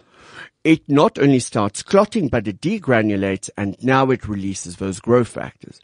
[0.63, 5.81] it not only starts clotting, but it degranulates and now it releases those growth factors.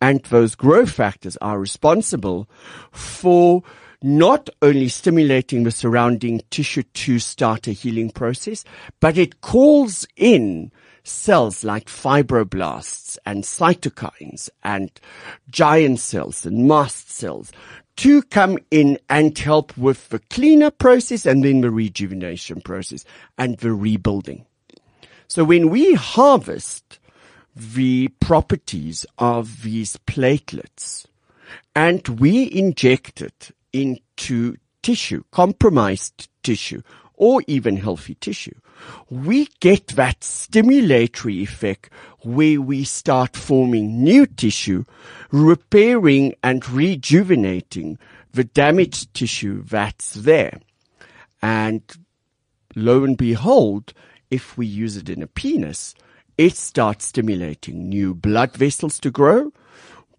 [0.00, 2.48] And those growth factors are responsible
[2.92, 3.62] for
[4.02, 8.64] not only stimulating the surrounding tissue to start a healing process,
[9.00, 10.70] but it calls in
[11.02, 14.90] cells like fibroblasts and cytokines and
[15.50, 17.50] giant cells and mast cells
[17.98, 23.04] to come in and help with the cleanup process and then the rejuvenation process
[23.36, 24.46] and the rebuilding.
[25.26, 27.00] So when we harvest
[27.56, 31.06] the properties of these platelets
[31.74, 36.82] and we inject it into tissue, compromised tissue,
[37.18, 38.54] or even healthy tissue,
[39.10, 44.84] we get that stimulatory effect where we start forming new tissue,
[45.30, 47.98] repairing and rejuvenating
[48.32, 50.60] the damaged tissue that's there.
[51.42, 51.82] And
[52.76, 53.92] lo and behold,
[54.30, 55.94] if we use it in a penis,
[56.36, 59.52] it starts stimulating new blood vessels to grow,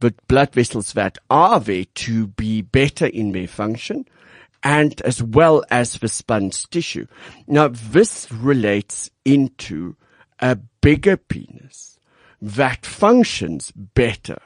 [0.02, 4.06] but blood vessels that are there to be better in their function,
[4.64, 7.08] and as well as the sponge tissue.
[7.48, 9.96] Now, this relates into
[10.40, 12.00] a bigger penis
[12.42, 14.40] that functions better,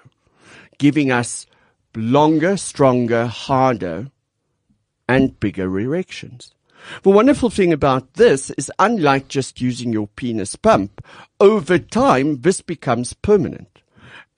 [0.77, 1.45] giving us
[1.95, 4.11] longer, stronger, harder,
[5.07, 6.53] and bigger erections.
[7.03, 11.05] The wonderful thing about this is unlike just using your penis pump,
[11.39, 13.82] over time this becomes permanent.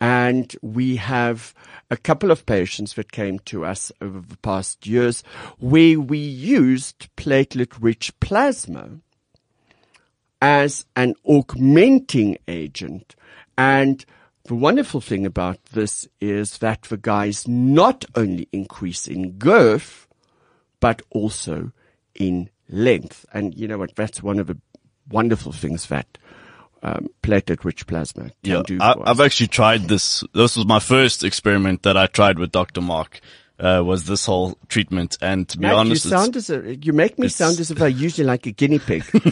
[0.02, 1.54] And we have
[1.90, 5.24] a couple of patients that came to us over the past years
[5.60, 9.00] where we used platelet rich plasma
[10.42, 13.16] as an augmenting agent.
[13.58, 14.06] And
[14.44, 20.08] the wonderful thing about this is that the guys not only increase in girth,
[20.80, 21.72] but also
[22.14, 23.26] in length.
[23.34, 23.96] And you know what?
[23.96, 24.58] That's one of the
[25.10, 26.18] wonderful things that
[26.86, 28.78] um, platelet-rich plasma can Yeah, do.
[28.80, 30.24] I, for I've actually tried this.
[30.34, 32.82] This was my first experiment that I tried with Dr.
[32.82, 33.20] Mark.
[33.58, 36.92] Uh, was this whole treatment, and to be Matt, honest, you sound as a, you
[36.92, 39.06] make me sound as if I use you like a guinea pig.
[39.14, 39.18] I,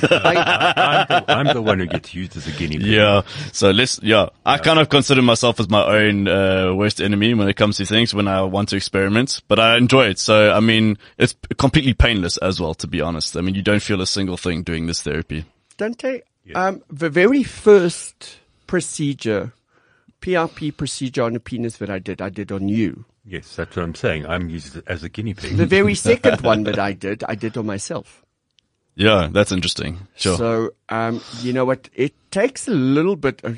[0.78, 2.88] I'm, the, I'm the one who gets used as a guinea pig.
[2.88, 3.24] Yeah.
[3.52, 7.50] So let's, yeah, I kind of consider myself as my own, uh, worst enemy when
[7.50, 10.20] it comes to things when I want to experiment, but I enjoy it.
[10.20, 13.36] So, I mean, it's completely painless as well, to be honest.
[13.36, 15.44] I mean, you don't feel a single thing doing this therapy.
[16.46, 19.54] Dante, um, the very first procedure,
[20.22, 23.06] PRP procedure on a penis that I did, I did on you.
[23.26, 24.26] Yes, that's what I'm saying.
[24.26, 25.56] I'm used as a guinea pig.
[25.56, 28.23] The very second one that I did, I did on myself.
[28.96, 30.08] Yeah, that's interesting.
[30.16, 30.38] Sure.
[30.38, 31.90] So, um, you know what?
[31.96, 33.54] It takes a little bit, uh,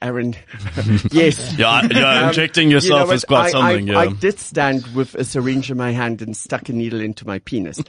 [0.00, 0.34] Aaron.
[1.12, 1.54] yes.
[1.58, 3.14] yeah, yeah, Um, injecting you know yourself what?
[3.16, 3.90] is quite I, something.
[3.90, 3.98] I, yeah.
[4.10, 7.38] I did stand with a syringe in my hand and stuck a needle into my
[7.40, 7.80] penis.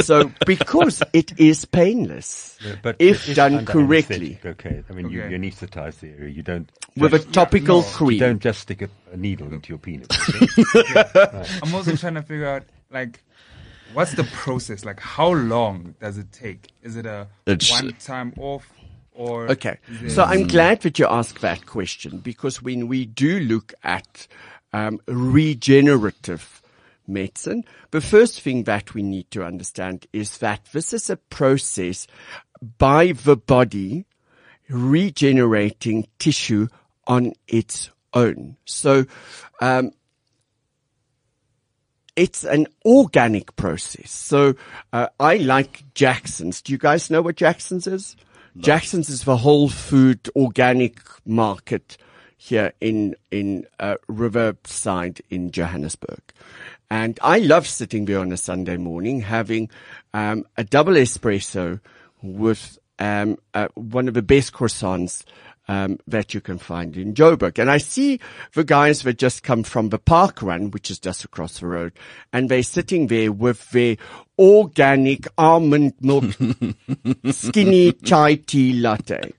[0.00, 5.32] so, because it is painless, But if done correctly, Okay, I mean you, Okay.
[5.32, 6.30] you anesthetize the area.
[6.30, 8.18] You don't with a just- topical no, you you cream.
[8.20, 10.06] don't just stick a, a needle into your penis.
[11.62, 13.22] I'm also trying to figure out like
[13.92, 14.84] what's the process?
[14.84, 16.70] Like how long does it take?
[16.82, 18.66] Is it a It's- one time off
[19.12, 19.78] or Okay.
[20.08, 24.26] So I'm glad that you asked that question because when we do look at
[24.72, 26.62] um, regenerative
[27.06, 32.06] medicine, the first thing that we need to understand is that this is a process
[32.78, 34.04] by the body
[34.68, 36.68] regenerating tissue
[37.06, 38.56] on its own.
[38.66, 39.06] So,
[39.60, 39.92] um,
[42.18, 44.10] it's an organic process.
[44.10, 44.56] So,
[44.92, 46.60] uh, I like Jackson's.
[46.60, 48.16] Do you guys know what Jackson's is?
[48.56, 51.96] Jackson's is the whole food organic market
[52.36, 56.20] here in in uh, Riverside in Johannesburg,
[56.90, 59.70] and I love sitting there on a Sunday morning having
[60.12, 61.80] um, a double espresso
[62.20, 65.22] with um, uh, one of the best croissants
[65.68, 67.58] um, that you can find in Joburg.
[67.58, 68.20] And I see
[68.54, 71.92] the guys that just come from the park run, which is just across the road,
[72.32, 73.96] and they're sitting there with their
[74.38, 76.24] organic almond milk
[77.30, 79.32] skinny chai tea latte.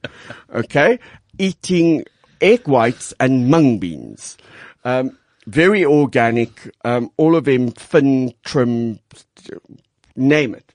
[0.53, 0.99] Okay.
[1.37, 2.05] Eating
[2.41, 4.37] egg whites and mung beans.
[4.83, 8.99] Um, very organic, um, all of them thin, trim,
[10.15, 10.73] name it.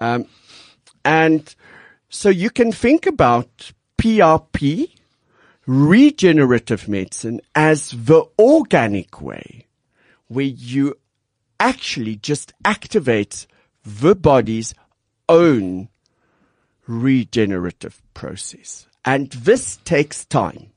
[0.00, 0.26] Um,
[1.04, 1.54] and
[2.08, 4.90] so you can think about PRP,
[5.66, 9.66] regenerative medicine, as the organic way
[10.28, 10.94] where you
[11.58, 13.46] actually just activate
[13.84, 14.74] the body's
[15.28, 15.88] own
[16.86, 18.86] regenerative process.
[19.04, 20.70] And this takes time.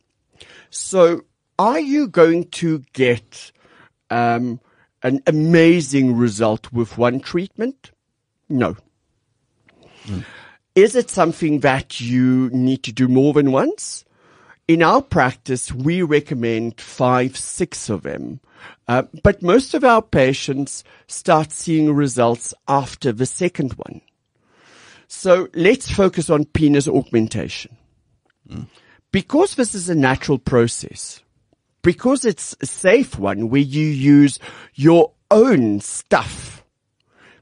[0.69, 1.21] So
[1.57, 3.51] are you going to get
[4.09, 4.59] um,
[5.03, 7.91] an amazing result with one treatment?
[8.47, 8.77] No.
[10.75, 14.05] Is it something that you need to do more than once?
[14.69, 18.39] In our practice, we recommend five, six of them.
[18.87, 23.99] Uh, but most of our patients start seeing results after the second one.
[25.07, 27.75] So let's focus on penis augmentation.
[29.11, 31.23] Because this is a natural process,
[31.81, 34.37] because it's a safe one where you use
[34.75, 36.63] your own stuff,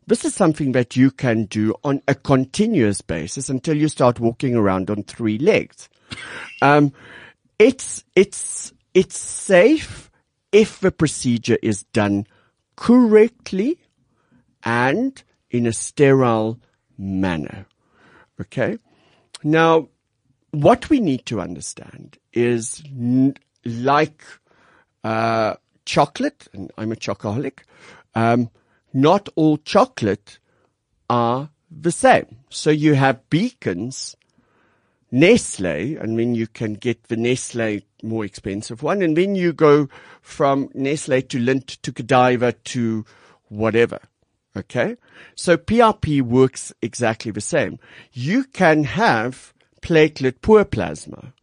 [0.06, 4.56] this is something that you can do on a continuous basis until you start walking
[4.56, 5.90] around on three legs.
[6.62, 6.94] Um,
[7.60, 10.10] it's, it's, it's safe
[10.52, 12.28] if the procedure is done
[12.76, 13.80] correctly
[14.64, 16.60] and in a sterile
[16.98, 17.66] manner.
[18.42, 18.78] Okay.
[19.44, 19.90] Now,
[20.52, 24.24] what we need to understand is n- like,
[25.04, 27.60] uh, chocolate, and I'm a chocoholic,
[28.16, 28.50] um,
[28.94, 30.40] not all chocolate
[31.10, 32.38] are the same.
[32.50, 34.16] So you have Beacons,
[35.12, 39.88] Nestle, and then you can get the Nestle more expensive one, and then you go
[40.22, 43.06] from Nestle to Lindt to Godiva to
[43.50, 44.00] whatever.
[44.56, 44.98] Okay.
[45.36, 47.80] So PRP works exactly the same.
[48.12, 51.34] You can have platelet poor plasma,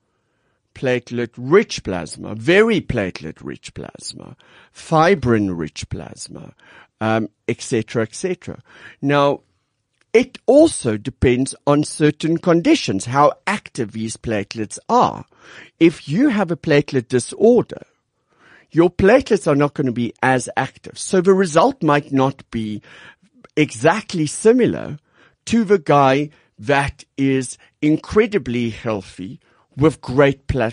[0.75, 4.37] platelet rich plasma, very platelet rich plasma,
[4.73, 6.55] fibrin rich plasma,
[7.01, 8.61] um, etc., etc.
[9.01, 9.41] Now,
[10.15, 15.25] it also depends on certain conditions, how active these platelets are.
[15.81, 17.83] If you have a platelet disorder,
[18.71, 20.99] your platelets are not going to be as active.
[20.99, 22.81] So the result might not be
[23.57, 24.99] exactly similar
[25.47, 29.41] to the guy that is incredibly healthy
[29.77, 30.71] with great uh,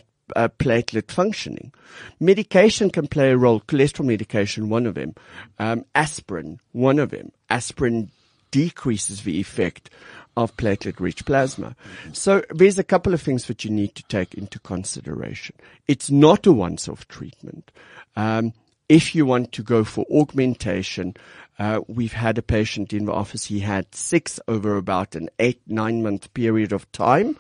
[0.59, 1.73] platelet functioning.
[2.19, 3.59] Medication can play a role.
[3.61, 5.15] Cholesterol medication, one of them.
[5.57, 7.31] Um, aspirin, one of them.
[7.49, 8.11] Aspirin
[8.51, 9.89] decreases the effect
[10.37, 11.75] of platelet-rich plasma.
[12.13, 15.55] So there's a couple of things that you need to take into consideration.
[15.87, 17.71] It's not a once-off treatment.
[18.15, 18.53] Um,
[18.87, 21.15] if you want to go for augmentation,
[21.59, 23.45] uh, we've had a patient in the office.
[23.45, 27.37] He had six over about an eight, nine month period of time.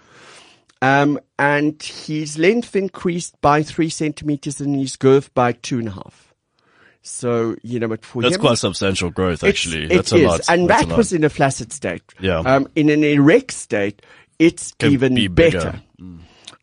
[0.81, 5.91] Um, and his length increased by three centimeters and his girth by two and a
[5.91, 6.30] half.
[7.03, 9.85] So, you know, but for That's him, quite substantial growth, it's- actually.
[9.85, 10.41] it That's a is, lot.
[10.49, 10.97] And That's a that lot.
[10.97, 12.03] was in a flaccid state.
[12.19, 12.39] Yeah.
[12.39, 14.01] Um, in an erect state,
[14.37, 15.59] it's Can even be bigger.
[15.59, 15.81] better.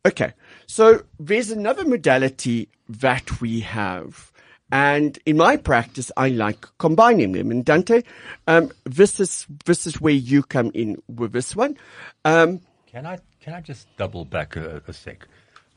[0.06, 0.32] Okay.
[0.66, 4.30] So there's another modality that we have.
[4.70, 7.50] And in my practice, I like combining them.
[7.50, 8.02] And Dante,
[8.46, 11.76] um, this is, this is where you come in with this one.
[12.24, 15.26] Um, Can I can I just double back a, a sec?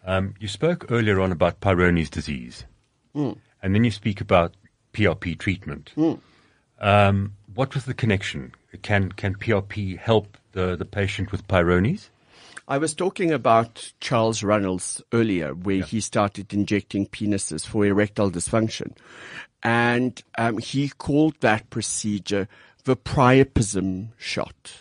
[0.05, 2.65] Um, you spoke earlier on about Peyronie's disease,
[3.13, 4.55] and then you speak about
[4.93, 5.91] PRP treatment.
[6.79, 8.53] Um, what was the connection?
[8.81, 12.09] Can can PRP help the, the patient with Peyronie's?
[12.67, 18.95] I was talking about Charles Runels earlier, where he started injecting penises for erectile dysfunction.
[19.63, 22.47] And um, he called that procedure
[22.85, 24.73] the priapism shot.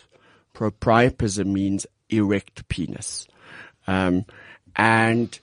[0.53, 3.27] Pro- Priapism means erect penis.
[3.87, 4.25] Um,
[4.75, 5.37] and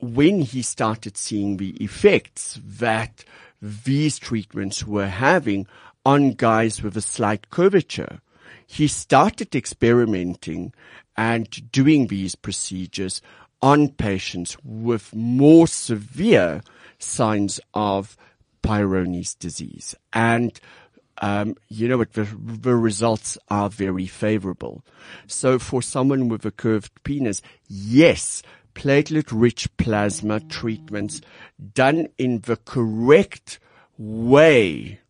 [0.00, 3.24] when he started seeing the effects that
[3.64, 5.66] these treatments were having
[6.04, 8.20] on guys with a slight curvature,
[8.66, 10.74] he started experimenting
[11.16, 13.22] and doing these procedures
[13.62, 16.60] on patients with more severe
[16.98, 18.18] signs of
[18.62, 19.94] Peyronie's disease.
[20.12, 20.60] And
[21.18, 24.84] um, you know what, the, the results are very favorable.
[25.26, 28.42] So for someone with a curved penis, yes,
[28.74, 31.20] platelet rich plasma treatments
[31.74, 33.58] done in the correct
[33.98, 35.00] way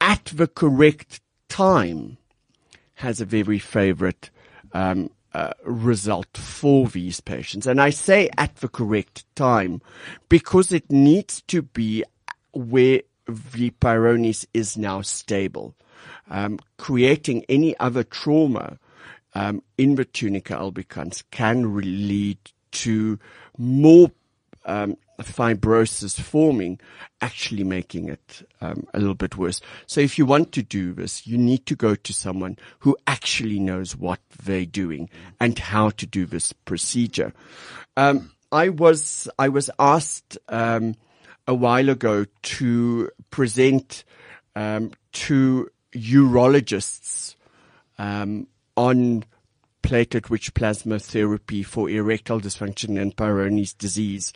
[0.00, 2.16] at the correct time
[2.94, 4.30] has a very favorite
[4.72, 7.66] um, uh, result for these patients.
[7.66, 9.80] And I say at the correct time
[10.28, 12.04] because it needs to be
[12.52, 15.74] where the Peyronie's is now stable.
[16.28, 18.78] Um, creating any other trauma
[19.34, 22.38] um, in the tunica albuginea can lead
[22.72, 23.18] to
[23.58, 24.10] more
[24.64, 26.80] um, fibrosis forming,
[27.20, 29.60] actually making it um, a little bit worse.
[29.86, 33.58] So if you want to do this, you need to go to someone who actually
[33.58, 35.10] knows what they're doing
[35.40, 37.32] and how to do this procedure.
[37.96, 40.96] Um, I was I was asked um,
[41.46, 44.04] a while ago to present
[44.56, 47.34] um, to urologists
[47.98, 48.46] um,
[48.76, 49.24] on
[49.82, 54.32] platelet-rich plasma therapy for erectile dysfunction and Peyronie's disease.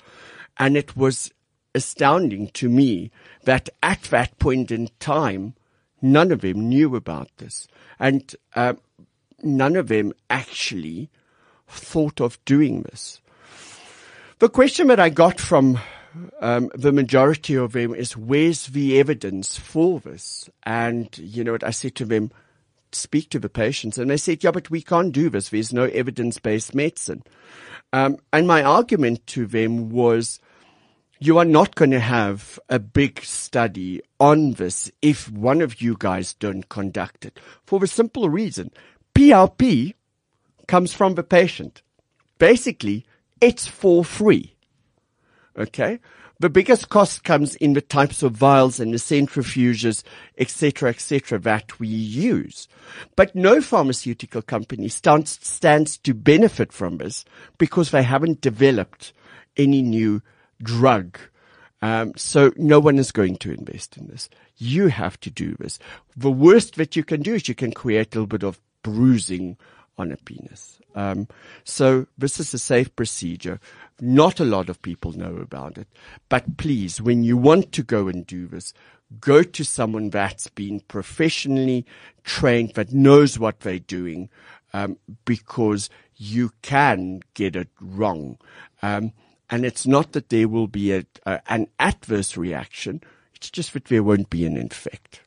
[0.59, 1.30] And it was
[1.74, 3.11] astounding to me
[3.45, 5.55] that at that point in time,
[6.01, 7.66] none of them knew about this.
[7.99, 8.74] And uh,
[9.42, 11.11] none of them actually
[11.68, 13.20] thought of doing this.
[14.38, 15.78] The question that I got from
[16.40, 20.49] um, the majority of them is, where's the evidence for this?
[20.64, 22.30] And, you know what, I said to them,
[22.95, 23.99] speak to the patients.
[23.99, 25.49] And they said, yeah, but we can't do this.
[25.49, 27.22] There's no evidence-based medicine.
[27.92, 30.40] Um, and my argument to them was,
[31.20, 35.97] you are not going to have a big study on this if one of you
[35.99, 38.70] guys don't conduct it for the simple reason
[39.14, 39.95] PRP
[40.66, 41.82] comes from the patient.
[42.38, 43.07] Basically,
[43.40, 44.57] it's for free.
[45.57, 46.01] Okay.
[46.41, 50.03] The biggest cost comes in the types of vials and the centrifuges,
[50.37, 52.66] etc., etc., that we use.
[53.14, 57.24] But no pharmaceutical company stands, stands to benefit from this
[57.57, 59.12] because they haven't developed
[59.57, 60.22] any new
[60.61, 61.18] drug.
[61.82, 64.28] Um, so no one is going to invest in this.
[64.57, 65.78] You have to do this.
[66.16, 69.57] The worst that you can do is you can create a little bit of bruising
[69.99, 70.80] on a penis.
[70.95, 71.28] Um,
[71.64, 73.61] so this is a safe procedure.
[74.01, 75.88] Not a lot of people know about it,
[76.28, 78.72] but please, when you want to go and do this,
[79.20, 81.86] go to someone that's been professionally
[82.24, 84.28] trained, that knows what they're doing,
[84.72, 88.38] um, because you can get it wrong.
[88.82, 89.12] Um,
[89.51, 93.03] and it's not that there will be a, a, an adverse reaction.
[93.34, 95.20] It's just that there won't be an infect.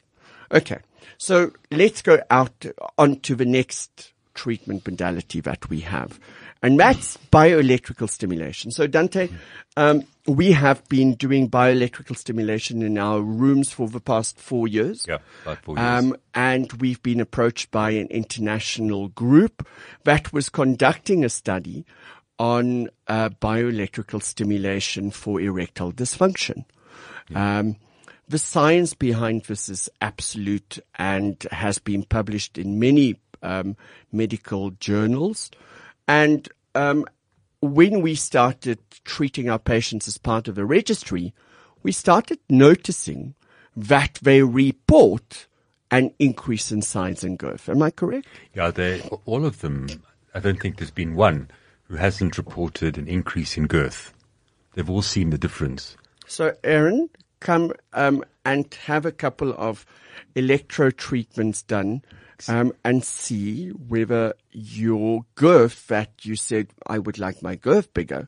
[0.52, 0.80] Okay.
[1.18, 2.66] So let's go out
[2.98, 6.20] onto the next treatment modality that we have.
[6.64, 8.72] And that's bioelectrical stimulation.
[8.72, 9.30] So Dante,
[9.76, 15.06] um, we have been doing bioelectrical stimulation in our rooms for the past four years.
[15.08, 15.86] Yeah, about four years.
[15.86, 19.68] Um, and we've been approached by an international group
[20.04, 21.86] that was conducting a study
[22.40, 26.66] on uh, bioelectrical stimulation for erectile dysfunction.
[27.36, 27.76] Um,
[28.30, 33.76] the science behind this is absolute and has been published in many um,
[34.12, 35.52] medical journals.
[36.08, 37.06] And um,
[37.62, 41.34] when we started treating our patients as part of the registry,
[41.84, 43.36] we started noticing
[43.76, 45.48] that they report
[45.92, 47.70] an increase in size and girth.
[47.70, 48.28] Am I correct?
[48.54, 49.88] Yeah, they all of them.
[50.34, 51.50] I don't think there's been one
[51.84, 54.14] who hasn't reported an increase in girth.
[54.74, 55.96] They've all seen the difference.
[56.28, 57.10] So, Aaron,
[57.40, 59.86] come um, and have a couple of
[60.36, 62.02] electro treatments done
[62.48, 68.28] um, and see whether your girth that you said, I would like my girth bigger,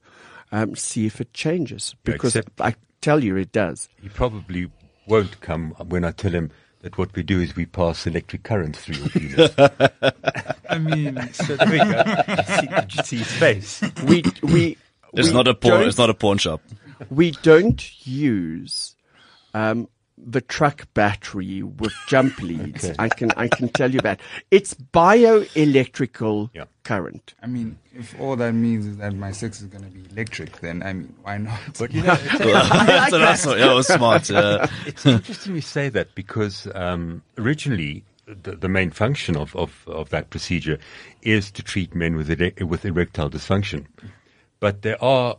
[0.51, 1.95] um, see if it changes.
[2.03, 3.89] Because Except- I tell you it does.
[4.01, 4.71] He probably
[5.07, 6.51] won't come when I tell him
[6.81, 9.51] that what we do is we pass electric current through your penis.
[10.69, 12.43] I mean, so there we go.
[12.59, 13.81] See, did you see his face?
[14.05, 14.77] We, we,
[15.13, 15.83] It's we not a porn.
[15.83, 16.61] It's not a pawn shop.
[17.09, 18.95] we don't use
[19.53, 19.87] um,
[20.21, 22.91] the truck battery with jump leads.
[22.99, 24.19] I can I can tell you that
[24.51, 26.65] it's bioelectrical Yeah.
[26.83, 27.33] current.
[27.41, 30.59] I mean, if all that means is that my sex is going to be electric,
[30.59, 31.59] then I mean, why not?
[31.77, 33.57] But you know, That's what I thought.
[33.59, 34.29] Yeah, it was smart.
[34.29, 34.67] Yeah.
[34.85, 40.09] it's interesting you say that because um, originally the, the main function of, of, of
[40.09, 40.77] that procedure
[41.21, 43.85] is to treat men with ere- with erectile dysfunction,
[44.59, 45.37] but there are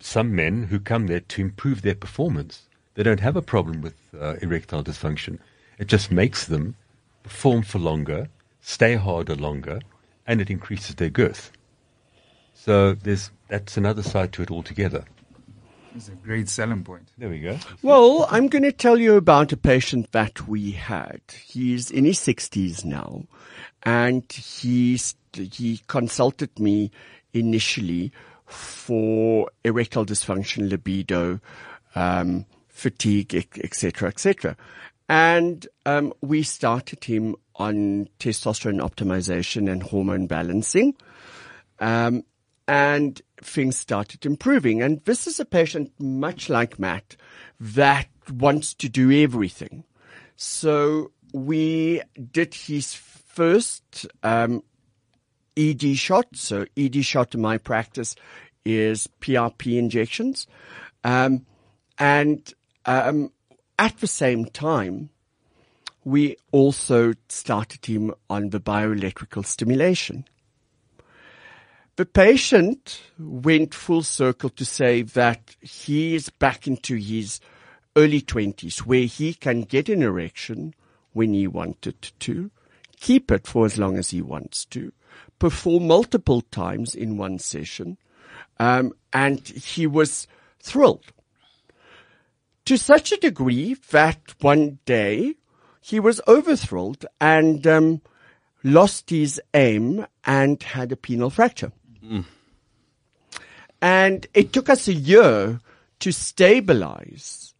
[0.00, 2.62] some men who come there to improve their performance.
[2.96, 5.38] They don't have a problem with uh, erectile dysfunction.
[5.78, 6.74] It just makes them
[7.22, 8.28] perform for longer,
[8.62, 9.80] stay harder longer,
[10.26, 11.52] and it increases their girth.
[12.54, 15.04] So there's that's another side to it altogether.
[15.94, 17.10] It's a great selling point.
[17.16, 17.58] There we go.
[17.82, 21.20] Well, I'm going to tell you about a patient that we had.
[21.42, 23.24] He's in his 60s now,
[23.82, 26.90] and he's, he consulted me
[27.32, 28.12] initially
[28.44, 31.40] for erectile dysfunction, libido,
[31.94, 32.44] um,
[32.76, 34.56] fatigue, etc., etc.
[35.08, 40.94] And um, we started him on testosterone optimization and hormone balancing.
[41.78, 42.24] Um,
[42.68, 44.82] and things started improving.
[44.82, 47.16] And this is a patient, much like Matt,
[47.60, 49.84] that wants to do everything.
[50.36, 52.02] So we
[52.32, 54.62] did his first um,
[55.56, 56.26] ED shot.
[56.34, 58.16] So ED shot in my practice
[58.64, 60.46] is PRP injections.
[61.04, 61.46] Um,
[61.98, 62.52] and
[62.86, 63.32] um,
[63.78, 65.10] at the same time,
[66.04, 70.24] we also started him on the bioelectrical stimulation.
[71.96, 77.40] The patient went full circle to say that he is back into his
[77.96, 80.74] early 20s where he can get an erection
[81.12, 82.50] when he wanted to,
[83.00, 84.92] keep it for as long as he wants to,
[85.38, 87.96] perform multiple times in one session,
[88.58, 90.28] um, and he was
[90.60, 91.12] thrilled.
[92.66, 95.34] To such a degree that one day
[95.80, 98.02] he was overthrilled and um,
[98.64, 101.70] lost his aim and had a penile fracture.
[103.80, 105.60] And it took us a year
[106.00, 107.54] to stabilize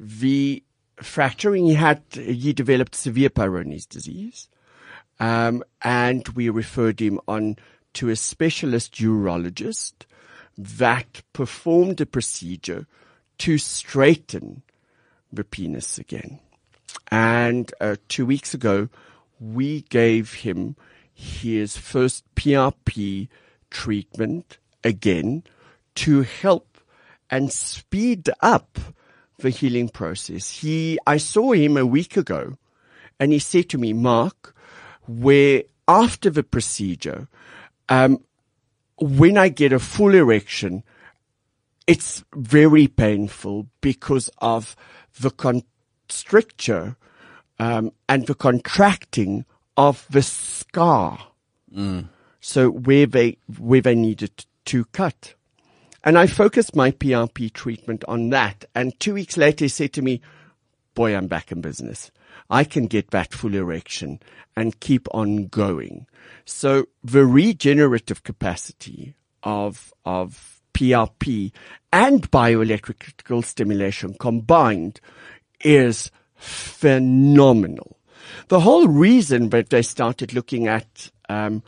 [0.00, 0.62] the
[1.02, 1.66] fracturing.
[1.66, 4.48] He had, he developed severe Peyronie's disease.
[5.20, 7.56] Um, and we referred him on
[7.94, 10.06] to a specialist urologist
[10.56, 12.86] that performed a procedure
[13.38, 14.62] to straighten
[15.32, 16.40] the penis again.
[17.10, 18.88] And uh, two weeks ago,
[19.38, 20.76] we gave him
[21.12, 23.28] his first PRP
[23.70, 25.44] treatment again
[25.96, 26.78] to help
[27.30, 28.78] and speed up
[29.38, 30.50] the healing process.
[30.50, 32.56] He, I saw him a week ago
[33.18, 34.54] and he said to me, Mark,
[35.06, 37.28] where after the procedure,
[37.88, 38.22] um,
[38.98, 40.82] when I get a full erection,
[41.86, 44.76] it's very painful because of
[45.20, 46.96] the constricture
[47.58, 49.44] um, and the contracting
[49.76, 51.28] of the scar.
[51.74, 52.08] Mm.
[52.40, 55.34] So where they where they needed to cut.
[56.04, 58.64] And I focused my PRP treatment on that.
[58.74, 60.20] And two weeks later, he said to me,
[60.94, 62.12] boy, I'm back in business.
[62.48, 64.20] I can get that full erection
[64.54, 66.06] and keep on going.
[66.44, 71.52] So the regenerative capacity of, of PRP
[71.90, 75.00] and bioelectrical stimulation combined
[75.62, 77.96] is phenomenal.
[78.48, 81.62] The whole reason that they started looking at um,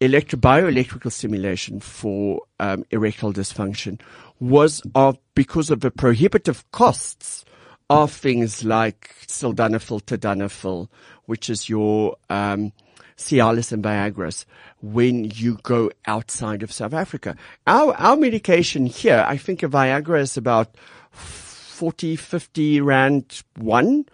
[0.00, 4.00] electro bioelectrical stimulation for um, erectile dysfunction
[4.38, 7.44] was of because of the prohibitive costs
[7.90, 10.88] of things like sildenafil, tadalafil,
[11.24, 12.72] which is your um,
[13.16, 14.46] Cialis and Viagra's
[14.82, 17.36] when you go outside of South Africa.
[17.66, 20.76] Our our medication here, I think a Viagra is about
[21.10, 24.06] 40, 50 rand one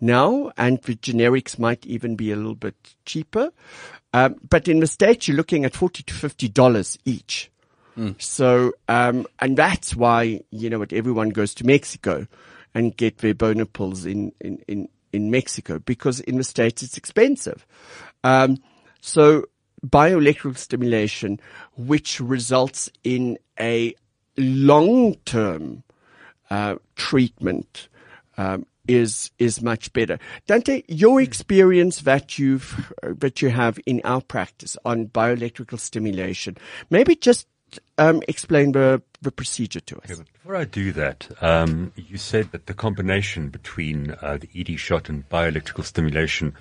[0.00, 3.50] now, and the generics might even be a little bit cheaper.
[4.12, 7.50] Um, but in the States, you're looking at 40 to $50 each.
[7.96, 8.20] Mm.
[8.20, 12.26] So, um, and that's why, you know what, everyone goes to Mexico
[12.74, 16.98] and get their boner pills in, in, in, in Mexico because in the States it's
[16.98, 17.66] expensive.
[18.26, 18.58] Um,
[19.00, 19.44] so
[19.86, 21.38] bioelectrical stimulation,
[21.76, 23.94] which results in a
[24.36, 25.84] long-term,
[26.50, 27.88] uh, treatment,
[28.36, 30.18] um, is is much better.
[30.46, 36.56] Dante, your experience that you've that you have in our practice on bioelectrical stimulation,
[36.90, 37.46] maybe just
[37.98, 40.10] um, explain the the procedure to us.
[40.10, 44.78] Okay, before I do that, um, you said that the combination between uh, the ED
[44.78, 46.54] shot and bioelectrical stimulation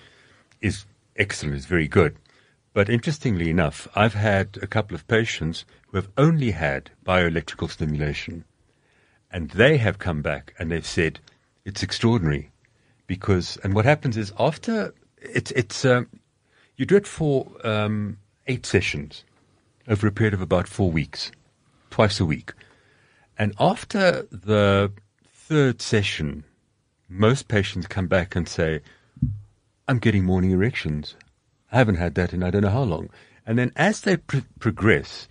[0.61, 0.85] is
[1.15, 2.17] excellent, is very good.
[2.73, 8.43] But interestingly enough, I've had a couple of patients who have only had bioelectrical stimulation,
[9.31, 11.19] and they have come back and they've said
[11.63, 12.51] it's extraordinary
[13.07, 16.07] because, and what happens is after it's, it's, um,
[16.75, 19.23] you do it for um, eight sessions
[19.87, 21.31] over a period of about four weeks,
[21.89, 22.53] twice a week.
[23.37, 24.91] And after the
[25.33, 26.43] third session,
[27.07, 28.81] most patients come back and say,
[29.87, 31.15] I'm getting morning erections.
[31.71, 33.09] I haven't had that in I don't know how long.
[33.45, 35.27] And then as they pr- progress,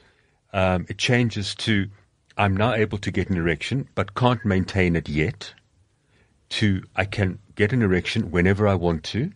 [0.52, 1.88] um, it changes to
[2.36, 5.54] I'm now able to get an erection, but can't maintain it yet
[6.50, 9.32] to I can get an erection whenever I want to,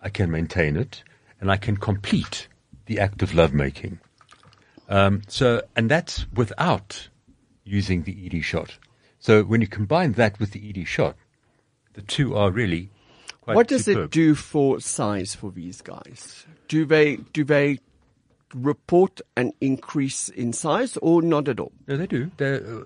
[0.00, 1.02] I can maintain it,
[1.40, 2.48] and I can complete
[2.86, 4.00] the act of lovemaking.
[4.88, 7.08] Um, so, and that's without
[7.64, 8.78] using the ED shot.
[9.18, 11.16] So when you combine that with the ED shot,
[11.94, 12.90] the two are really
[13.42, 14.04] quite What does superb.
[14.06, 16.46] it do for size for these guys?
[16.68, 17.78] Do they do they
[18.54, 21.72] report an increase in size or not at all?
[21.86, 22.30] No, they do.
[22.38, 22.84] They're, uh,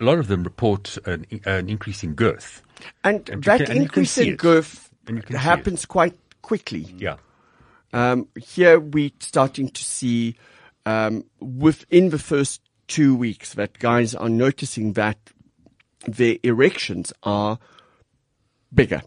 [0.00, 2.62] a lot of them report an, an increase in girth.
[3.04, 6.16] And, And that can- and increase see in girth And you can see happens quite
[6.42, 6.86] quickly.
[6.96, 7.16] Yeah.
[7.92, 10.36] Um, here we're starting to see
[10.86, 15.18] um, within the first two weeks that guys are noticing that
[16.06, 17.58] their erections are
[18.72, 19.02] bigger.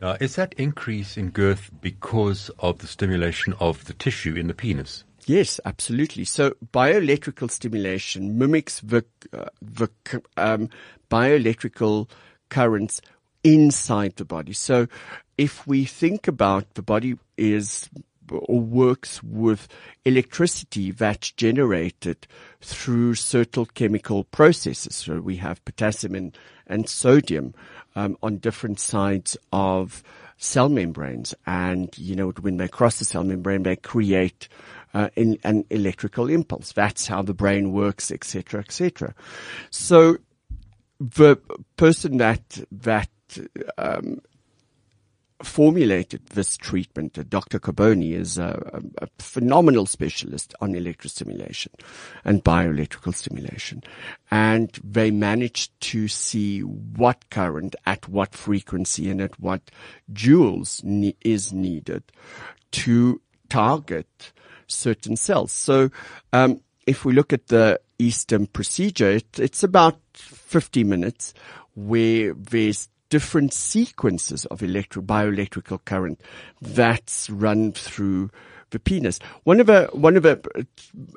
[0.00, 4.54] Now, is that increase in girth because of the stimulation of the tissue in the
[4.54, 5.04] penis?
[5.26, 6.24] Yes, absolutely.
[6.24, 9.88] So bioelectrical stimulation mimics the, uh, the
[10.36, 10.70] um,
[11.10, 12.08] bioelectrical
[12.48, 13.00] currents
[13.44, 14.52] inside the body.
[14.52, 14.86] So
[15.36, 17.90] if we think about the body is
[18.30, 19.68] or works with
[20.04, 22.26] electricity that's generated
[22.60, 24.96] through certain chemical processes.
[24.96, 27.54] So we have potassium and, and sodium
[27.98, 30.04] um, on different sides of
[30.36, 34.48] cell membranes, and you know when they cross the cell membrane, they create
[34.94, 36.72] uh, in, an electrical impulse.
[36.72, 39.14] That's how the brain works, etc., etc.
[39.70, 40.18] So
[41.00, 41.36] the
[41.76, 43.10] person that that
[43.76, 44.20] um,
[45.42, 47.60] formulated this treatment, uh, Dr.
[47.60, 51.68] Carboni, is a, a, a phenomenal specialist on electrostimulation
[52.24, 53.82] and bioelectrical stimulation.
[54.30, 59.70] And they managed to see what current at what frequency and at what
[60.12, 62.02] joules ne- is needed
[62.72, 64.32] to target
[64.66, 65.52] certain cells.
[65.52, 65.90] So,
[66.32, 71.34] um, if we look at the Eastern procedure, it, it's about 50 minutes
[71.74, 76.20] where there's different sequences of electro bioelectrical current
[76.60, 78.30] that's run through
[78.70, 79.18] the penis.
[79.44, 80.66] One of the one of the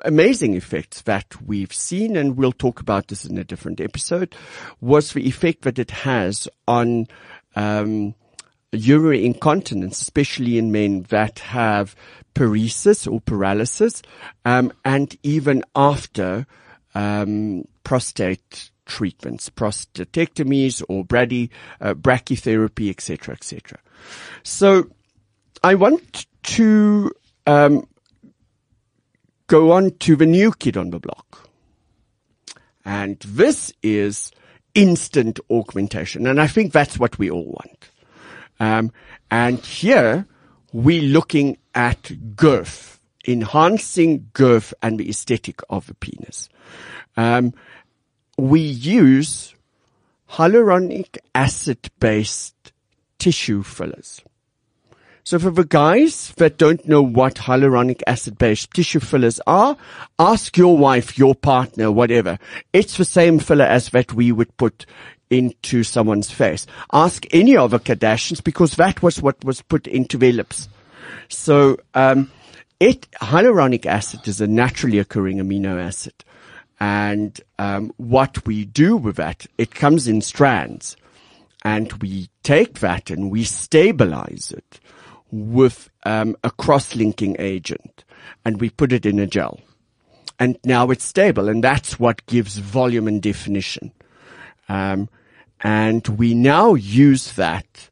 [0.04, 4.34] amazing effects that we've seen, and we'll talk about this in a different episode,
[4.80, 7.06] was the effect that it has on
[7.54, 8.14] um,
[8.72, 11.94] urinary incontinence, especially in men that have
[12.34, 14.02] paresis or paralysis,
[14.44, 16.46] um, and even after
[16.94, 23.78] um, prostate treatments, prostatectomies or brady, uh, brachytherapy, etc., etc.
[24.42, 24.90] So,
[25.64, 27.10] I want to
[27.46, 27.88] um,
[29.46, 31.48] go on to the new kid on the block,
[32.84, 34.30] and this is
[34.74, 37.90] instant augmentation, and I think that's what we all want.
[38.60, 38.92] Um,
[39.30, 40.26] and here
[40.72, 46.50] we're looking at girth, enhancing girth and the aesthetic of the penis.
[47.16, 47.54] Um,
[48.38, 49.54] we use
[50.30, 52.72] hyaluronic acid based
[53.18, 54.22] tissue fillers.
[55.24, 59.76] So for the guys that don't know what hyaluronic acid based tissue fillers are,
[60.18, 62.38] ask your wife, your partner, whatever.
[62.72, 64.84] It's the same filler as that we would put
[65.30, 66.66] into someone's face.
[66.92, 70.68] Ask any of the Kardashians because that was what was put into their lips.
[71.28, 72.30] So, um,
[72.80, 76.14] it, hyaluronic acid is a naturally occurring amino acid.
[76.82, 80.96] And, um, what we do with that, it comes in strands
[81.64, 84.80] and we take that and we stabilize it
[85.30, 88.02] with, um, a cross-linking agent
[88.44, 89.60] and we put it in a gel.
[90.40, 93.92] And now it's stable and that's what gives volume and definition.
[94.68, 95.08] Um,
[95.60, 97.90] and we now use that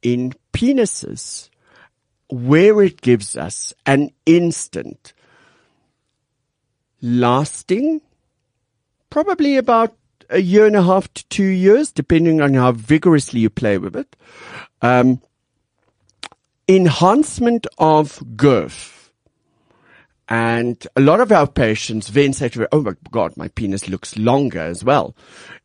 [0.00, 1.50] in penises
[2.30, 5.12] where it gives us an instant
[7.02, 8.00] lasting,
[9.12, 9.94] probably about
[10.30, 13.94] a year and a half to two years, depending on how vigorously you play with
[13.94, 14.16] it.
[14.80, 15.20] Um,
[16.66, 19.12] enhancement of girth.
[20.30, 23.86] And a lot of our patients then say to me, "Oh my God, my penis
[23.86, 25.14] looks longer as well."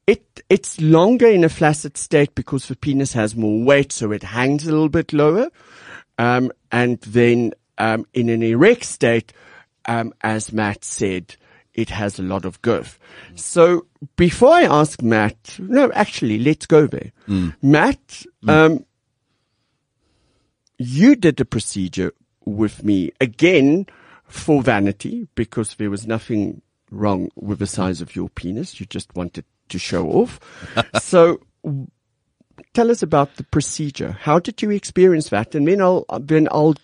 [0.07, 4.23] It it's longer in a flaccid state because the penis has more weight, so it
[4.23, 5.49] hangs a little bit lower.
[6.17, 9.31] Um, and then um, in an erect state,
[9.85, 11.37] um, as Matt said,
[11.77, 12.99] it has a lot of girth.
[13.35, 13.85] So
[14.17, 17.11] before I ask Matt, no, actually, let's go there.
[17.61, 18.83] Matt, um,
[20.77, 22.11] you did the procedure
[22.45, 23.85] with me again
[24.25, 26.61] for vanity because there was nothing
[26.91, 28.79] wrong with the size of your penis.
[28.79, 30.39] You just wanted to show off.
[31.01, 31.39] so
[32.73, 34.17] tell us about the procedure.
[34.21, 35.53] How did you experience that?
[35.53, 36.75] And then I'll, then I'll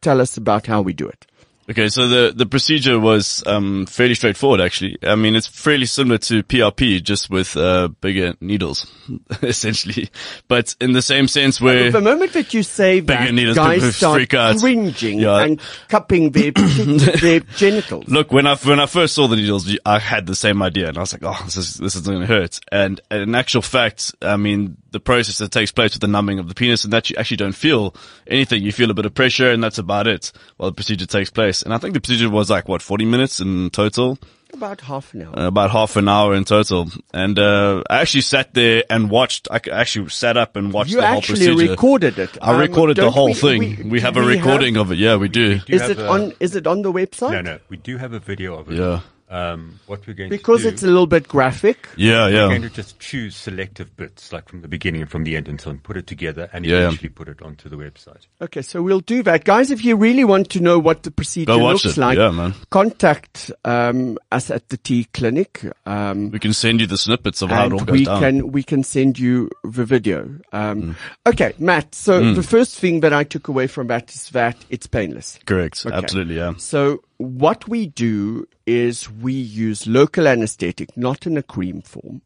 [0.00, 1.26] tell us about how we do it.
[1.70, 4.98] Okay, so the, the procedure was um, fairly straightforward, actually.
[5.02, 8.86] I mean, it's fairly similar to PRP, just with uh, bigger needles,
[9.42, 10.10] essentially.
[10.48, 11.92] But in the same sense where...
[11.92, 15.38] The moment that you say that, needles guys start cringing Yeah.
[15.44, 18.08] and cupping their, their genitals.
[18.08, 20.96] Look, when I when I first saw the needles, I had the same idea, and
[20.96, 24.14] I was like, "Oh, this is this is going to hurt." And in actual fact,
[24.20, 27.08] I mean, the process that takes place with the numbing of the penis, and that
[27.08, 27.94] you actually don't feel
[28.26, 28.62] anything.
[28.62, 31.61] You feel a bit of pressure, and that's about it while the procedure takes place.
[31.64, 34.18] And I think the procedure was like what forty minutes in total.
[34.54, 35.38] About half an hour.
[35.38, 36.90] Uh, about half an hour in total.
[37.14, 41.00] And, uh, I actually sat there and watched, I actually sat up and watched you
[41.00, 41.44] the whole procedure.
[41.44, 41.72] You actually procedure.
[41.72, 42.38] recorded it.
[42.42, 43.58] I Um, recorded the whole we- thing.
[43.84, 44.98] we- We, have a we recording of it.
[44.98, 45.58] Yeah, we do.
[45.60, 46.34] do Is it a- on?
[46.38, 47.32] Is it on the website?
[47.32, 48.76] No, no, we do have a video of it.
[48.78, 49.00] Yeah.
[49.32, 51.88] Um, what we're going Because to do, it's a little bit graphic.
[51.96, 52.24] Yeah, yeah.
[52.26, 52.48] we're yeah.
[52.50, 55.58] going to just choose selective bits, like from the beginning and from the end, and
[55.58, 56.80] so on, put it together, and Yeah.
[56.86, 58.26] eventually put it onto the website.
[58.42, 59.70] Okay, so we'll do that, guys.
[59.70, 61.96] If you really want to know what the procedure looks it.
[61.96, 62.54] like, Yeah, man.
[62.70, 65.64] contact um, us at the T Clinic.
[65.86, 68.20] Um, We can send you the snippets of how it all and goes we down.
[68.20, 70.28] can we can send you the video.
[70.52, 70.96] Um, Mm.
[71.26, 71.94] Okay, Matt.
[71.94, 75.38] So the first thing that I took away from that is that it's painless.
[75.46, 75.84] Correct.
[75.86, 75.94] Okay.
[75.94, 76.54] Absolutely, yeah.
[76.56, 82.22] So what we do is we use local anesthetic, not in a cream form,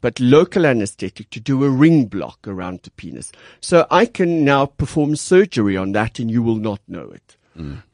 [0.00, 3.32] but local anesthetic to do a ring block around the penis.
[3.60, 7.36] So I can now perform surgery on that and you will not know it.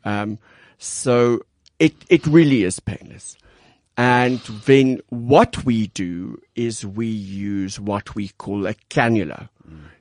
[0.04, 0.38] Um,
[0.78, 1.40] so
[1.78, 3.36] it, it really is painless.
[3.96, 9.48] And then what we do is we use what we call a cannula.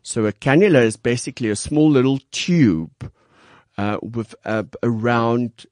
[0.01, 3.11] So a cannula is basically a small little tube
[3.77, 5.65] uh, with a, a round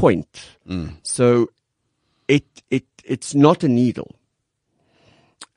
[0.00, 0.56] point.
[1.02, 1.50] So
[2.28, 4.10] it it it's not a needle.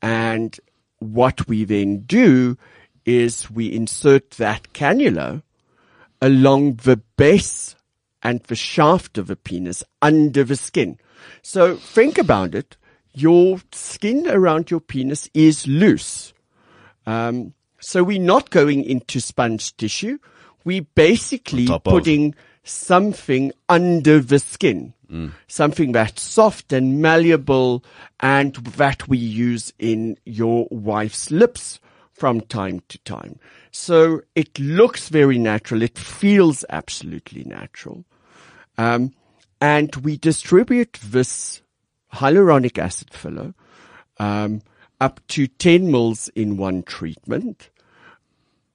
[0.02, 0.60] And
[1.00, 2.58] what we then do
[3.06, 5.44] is we insert that cannula
[6.22, 7.76] along the base
[8.22, 10.98] and the shaft of a penis under the skin.
[11.42, 12.78] So think about it.
[13.14, 16.34] Your skin around your penis is loose.
[17.06, 20.18] Um, so we're not going into sponge tissue.
[20.64, 22.36] We're basically putting of.
[22.64, 24.94] Something under the skin,
[25.48, 27.84] something that's soft and malleable
[28.20, 31.80] and that we use in your wife's lips
[32.14, 33.40] from time to time.
[33.72, 35.82] So it looks very natural.
[35.82, 38.06] It feels absolutely natural.
[38.78, 39.14] Um,
[39.62, 41.62] and we distribute this
[42.14, 43.54] hyaluronic acid filler
[44.18, 44.62] um,
[45.02, 47.70] up to 10 mils in one treatment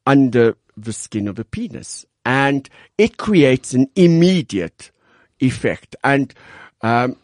[0.07, 2.07] under the skin of a penis.
[2.29, 2.69] And
[2.99, 4.91] it creates an immediate
[5.41, 5.97] effect.
[6.05, 6.35] And
[6.83, 7.17] um,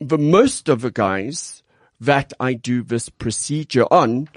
[0.00, 1.62] the most of the guys
[2.00, 4.30] that I do this procedure on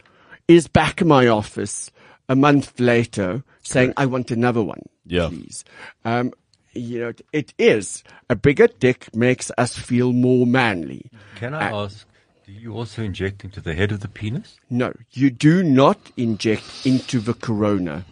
[0.49, 1.89] is back in my office
[2.27, 5.29] a month later saying, I want another one, Yeah.
[5.29, 5.63] please.
[6.03, 6.33] Um,
[6.73, 11.09] you know, it is a bigger dick makes us feel more manly.
[11.35, 12.05] Can I ask,
[12.45, 14.57] do you also inject into the head of the penis?
[14.69, 18.05] No, you do not inject into the corona.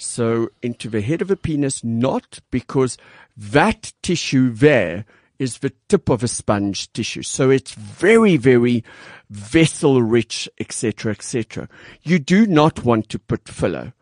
[0.00, 2.96] So into the head of a penis, not because
[3.36, 5.04] that tissue there
[5.38, 7.22] is the tip of a sponge tissue.
[7.22, 8.82] So it's very, very
[9.28, 11.68] vessel rich, etc., etc.
[12.02, 13.92] You do not want to put filler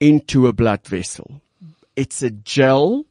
[0.00, 1.40] into a blood vessel.
[1.96, 3.06] It's a gel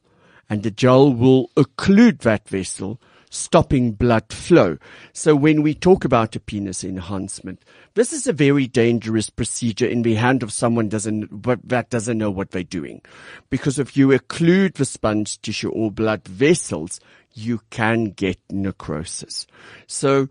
[0.50, 3.00] and the gel will occlude that vessel,
[3.32, 4.76] stopping blood flow.
[5.14, 7.64] So when we talk about a penis enhancement,
[7.94, 12.30] this is a very dangerous procedure in the hand of someone doesn't, that doesn't know
[12.30, 13.00] what they're doing.
[13.48, 17.00] Because if you occlude the sponge tissue or blood vessels,
[17.32, 19.46] you can get necrosis.
[19.86, 20.28] So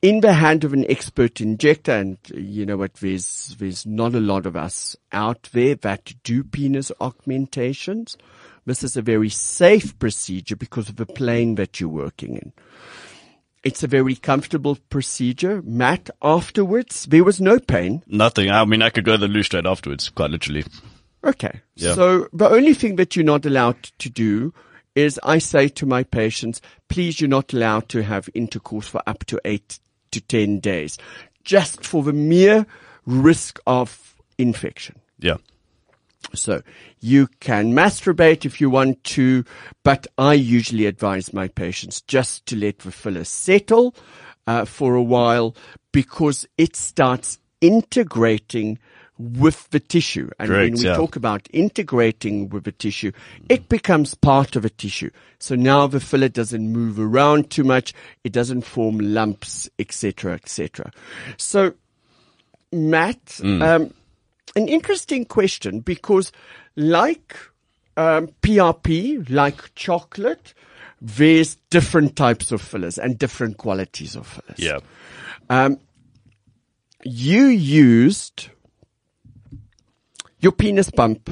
[0.00, 4.20] in the hand of an expert injector, and you know what, there's, there's not a
[4.20, 8.16] lot of us out there that do penis augmentations.
[8.66, 12.52] This is a very safe procedure because of the plane that you're working in.
[13.62, 15.62] It's a very comfortable procedure.
[15.62, 18.02] Matt, afterwards, there was no pain.
[18.06, 18.50] Nothing.
[18.50, 20.64] I mean, I could go to the loo straight afterwards, quite literally.
[21.24, 21.60] Okay.
[21.74, 21.94] Yeah.
[21.94, 24.52] So the only thing that you're not allowed to do
[24.94, 29.24] is I say to my patients, please, you're not allowed to have intercourse for up
[29.26, 29.78] to eight
[30.12, 30.96] to 10 days,
[31.44, 32.66] just for the mere
[33.04, 35.00] risk of infection.
[35.18, 35.36] Yeah.
[36.34, 36.62] So
[37.00, 39.44] you can masturbate if you want to,
[39.84, 43.94] but I usually advise my patients just to let the filler settle
[44.46, 45.56] uh, for a while
[45.92, 48.78] because it starts integrating
[49.18, 50.28] with the tissue.
[50.38, 50.94] And when we yeah.
[50.94, 53.12] talk about integrating with the tissue,
[53.48, 55.10] it becomes part of a tissue.
[55.38, 57.94] So now the filler doesn't move around too much.
[58.24, 60.92] It doesn't form lumps, etc., etc.
[61.38, 61.74] So
[62.72, 63.62] Matt, Mm.
[63.62, 63.94] um,
[64.56, 66.32] an interesting question because,
[66.74, 67.36] like
[67.96, 70.54] um, PRP, like chocolate,
[71.00, 74.58] there's different types of fillers and different qualities of fillers.
[74.58, 74.80] Yeah.
[77.04, 78.48] You used
[80.40, 81.30] your penis pump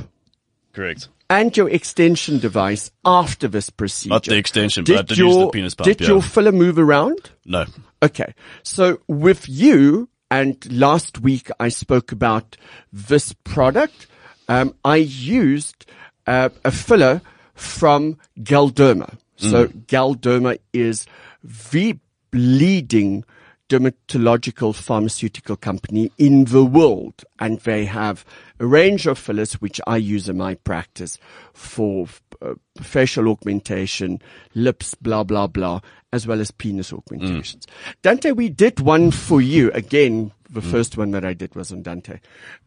[0.73, 1.09] Correct.
[1.29, 4.11] and your extension device after this procedure.
[4.15, 6.09] Not the extension, but I did your, use the penis pump, Did yeah.
[6.09, 7.31] your filler move around?
[7.45, 7.65] No.
[8.03, 8.35] Okay.
[8.63, 12.57] So with you, and last week I spoke about
[12.93, 14.07] this product,
[14.49, 15.87] um, I used
[16.27, 17.23] uh, a filler
[17.55, 19.19] from Galderma.
[19.37, 21.07] So Galderma is
[21.43, 21.99] the
[22.33, 23.25] leading
[23.69, 27.25] dermatological pharmaceutical company in the world.
[27.39, 28.25] And they have
[28.59, 31.19] a range of fillers which I use in my practice
[31.53, 32.07] for
[32.43, 34.21] uh, facial augmentation,
[34.55, 35.81] lips, blah, blah, blah,
[36.13, 37.67] as well as penis augmentations.
[38.03, 39.71] Dante, we did one for you.
[39.73, 42.21] Again, the first one that I did was on Dante.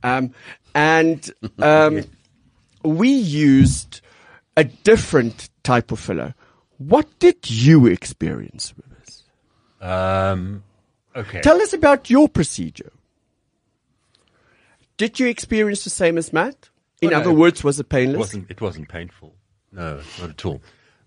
[0.03, 0.33] Um,
[0.75, 2.03] and, um,
[2.83, 4.01] we used
[4.55, 6.33] a different type of filler.
[6.77, 9.23] What did you experience with this?
[9.81, 10.63] Um,
[11.17, 11.41] okay.
[11.41, 12.91] Tell us about your procedure.
[14.97, 16.69] Did you experience the same as Matt?
[17.01, 18.19] In other it- words, was it It painless?
[18.19, 18.49] wasn't.
[18.49, 19.33] It wasn't painful.
[19.71, 20.61] No, not at all.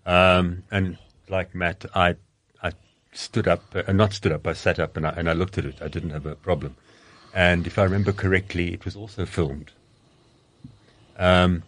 [0.05, 0.97] Um, and
[1.27, 2.15] like Matt, I
[2.63, 2.71] I
[3.11, 4.47] stood up, uh, not stood up.
[4.47, 5.81] I sat up and I and I looked at it.
[5.81, 6.75] I didn't have a problem.
[7.33, 9.71] And if I remember correctly, it was also filmed.
[11.17, 11.63] Um,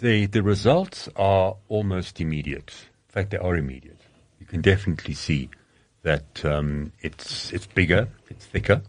[0.00, 2.72] the the results are almost immediate.
[3.08, 4.00] In fact, they are immediate.
[4.40, 5.48] You can definitely see
[6.02, 8.82] that um, it's it's bigger, it's thicker.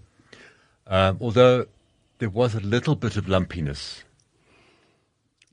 [0.87, 1.65] Um, although
[2.19, 4.03] there was a little bit of lumpiness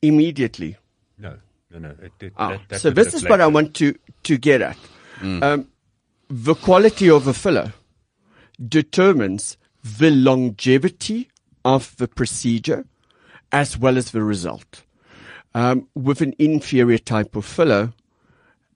[0.02, 0.76] Immediately.
[1.18, 1.36] no,
[1.70, 1.90] no, no.
[2.02, 3.94] It, it, Ah, that- that's so this is what I want to,
[4.24, 4.76] to get at.
[5.22, 5.68] Um,
[6.28, 7.74] the quality of a filler
[8.66, 9.58] determines
[9.98, 11.28] the longevity
[11.64, 12.86] of the procedure
[13.52, 14.82] as well as the result.
[15.54, 17.92] Um, with an inferior type of filler,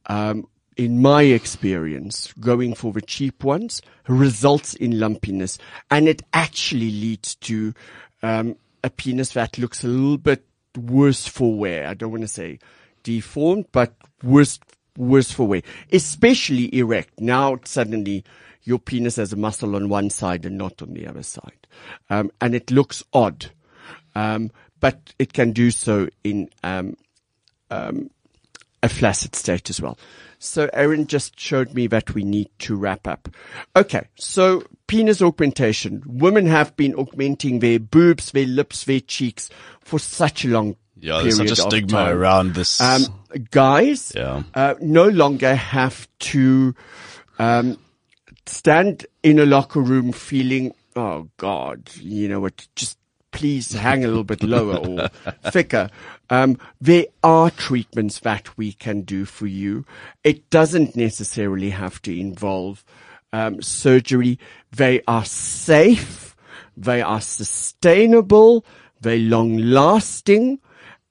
[0.07, 0.47] um,
[0.77, 5.59] in my experience, going for the cheap ones results in lumpiness
[5.91, 7.73] and it actually leads to
[8.23, 10.45] um, a penis that looks a little bit
[10.77, 11.87] worse for wear.
[11.87, 12.59] I don't want to say
[13.03, 14.59] deformed, but worse,
[14.97, 15.63] worse for wear,
[15.93, 17.21] especially erect.
[17.21, 18.25] Now suddenly
[18.63, 21.67] your penis has a muscle on one side and not on the other side.
[22.11, 23.51] Um, and it looks odd.
[24.15, 24.51] Um,
[24.81, 26.97] but it can do so in, um,
[28.85, 29.99] a flaccid state as well.
[30.45, 33.29] So Aaron just showed me that we need to wrap up.
[33.75, 34.07] Okay.
[34.17, 36.03] So penis augmentation.
[36.07, 39.49] Women have been augmenting their boobs, their lips, their cheeks
[39.81, 42.17] for such a long Yeah, there's such a stigma time.
[42.17, 42.81] around this.
[42.81, 43.05] Um,
[43.51, 44.43] guys, Yeah.
[44.55, 46.75] uh, no longer have to
[47.39, 47.79] um,
[48.47, 52.99] stand in a locker room feeling, oh God, you know what, just
[53.35, 55.09] please hang a little bit lower or
[55.51, 55.91] thicker.
[56.31, 59.85] Um, there are treatments that we can do for you.
[60.23, 62.85] It doesn't necessarily have to involve
[63.33, 64.39] um, surgery.
[64.71, 66.37] They are safe.
[66.77, 68.65] They are sustainable.
[69.01, 70.61] They're long lasting.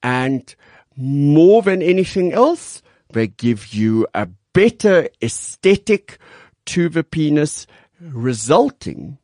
[0.02, 0.52] And
[0.96, 6.18] more than anything else, they give you a better aesthetic
[6.66, 7.66] to the penis,
[8.00, 9.18] resulting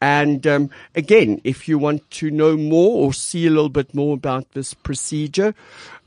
[0.00, 4.14] And um, again, if you want to know more or see a little bit more
[4.14, 5.54] about this procedure,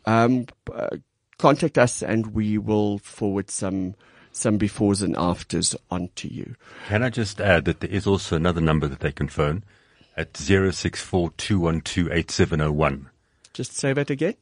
[0.05, 0.97] um, uh,
[1.37, 3.95] contact us and we will forward some
[4.33, 6.55] some befores and afters onto you.
[6.87, 9.61] Can I just add that there is also another number that they can phone
[10.15, 13.09] at 064 212 8701.
[13.53, 14.35] Just say that again.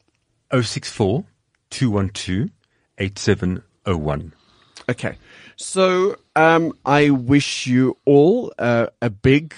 [0.52, 1.24] 064
[1.70, 2.50] 212
[2.98, 4.32] 8701.
[4.88, 5.16] Okay.
[5.56, 9.52] So um, I wish you all uh, a big,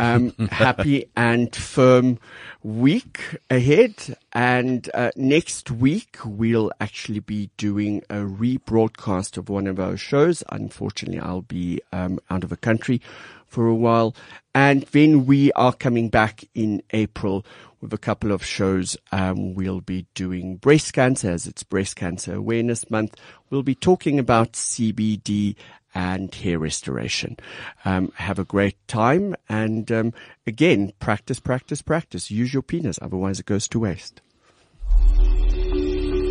[0.00, 2.18] um, happy and firm
[2.64, 4.16] week ahead.
[4.32, 10.42] And uh, next week we'll actually be doing a rebroadcast of one of our shows.
[10.50, 13.00] Unfortunately, I'll be um, out of the country
[13.46, 14.14] for a while,
[14.54, 17.44] and then we are coming back in April
[17.80, 18.96] with a couple of shows.
[19.12, 23.16] Um, we'll be doing breast cancer as it's Breast Cancer Awareness Month.
[23.48, 25.56] We'll be talking about CBD
[25.94, 27.36] and hair restoration.
[27.84, 29.34] Um, have a great time.
[29.48, 30.12] And um,
[30.46, 32.30] again, practice, practice, practice.
[32.30, 34.20] Use your penis, otherwise it goes to waste.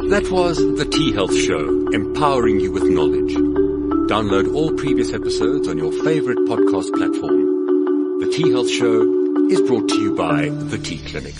[0.10, 3.34] That was The T Health Show, empowering you with knowledge.
[4.10, 8.20] Download all previous episodes on your favorite podcast platform.
[8.20, 9.18] The T Health Show
[9.50, 11.36] is brought to you by The T Clinic.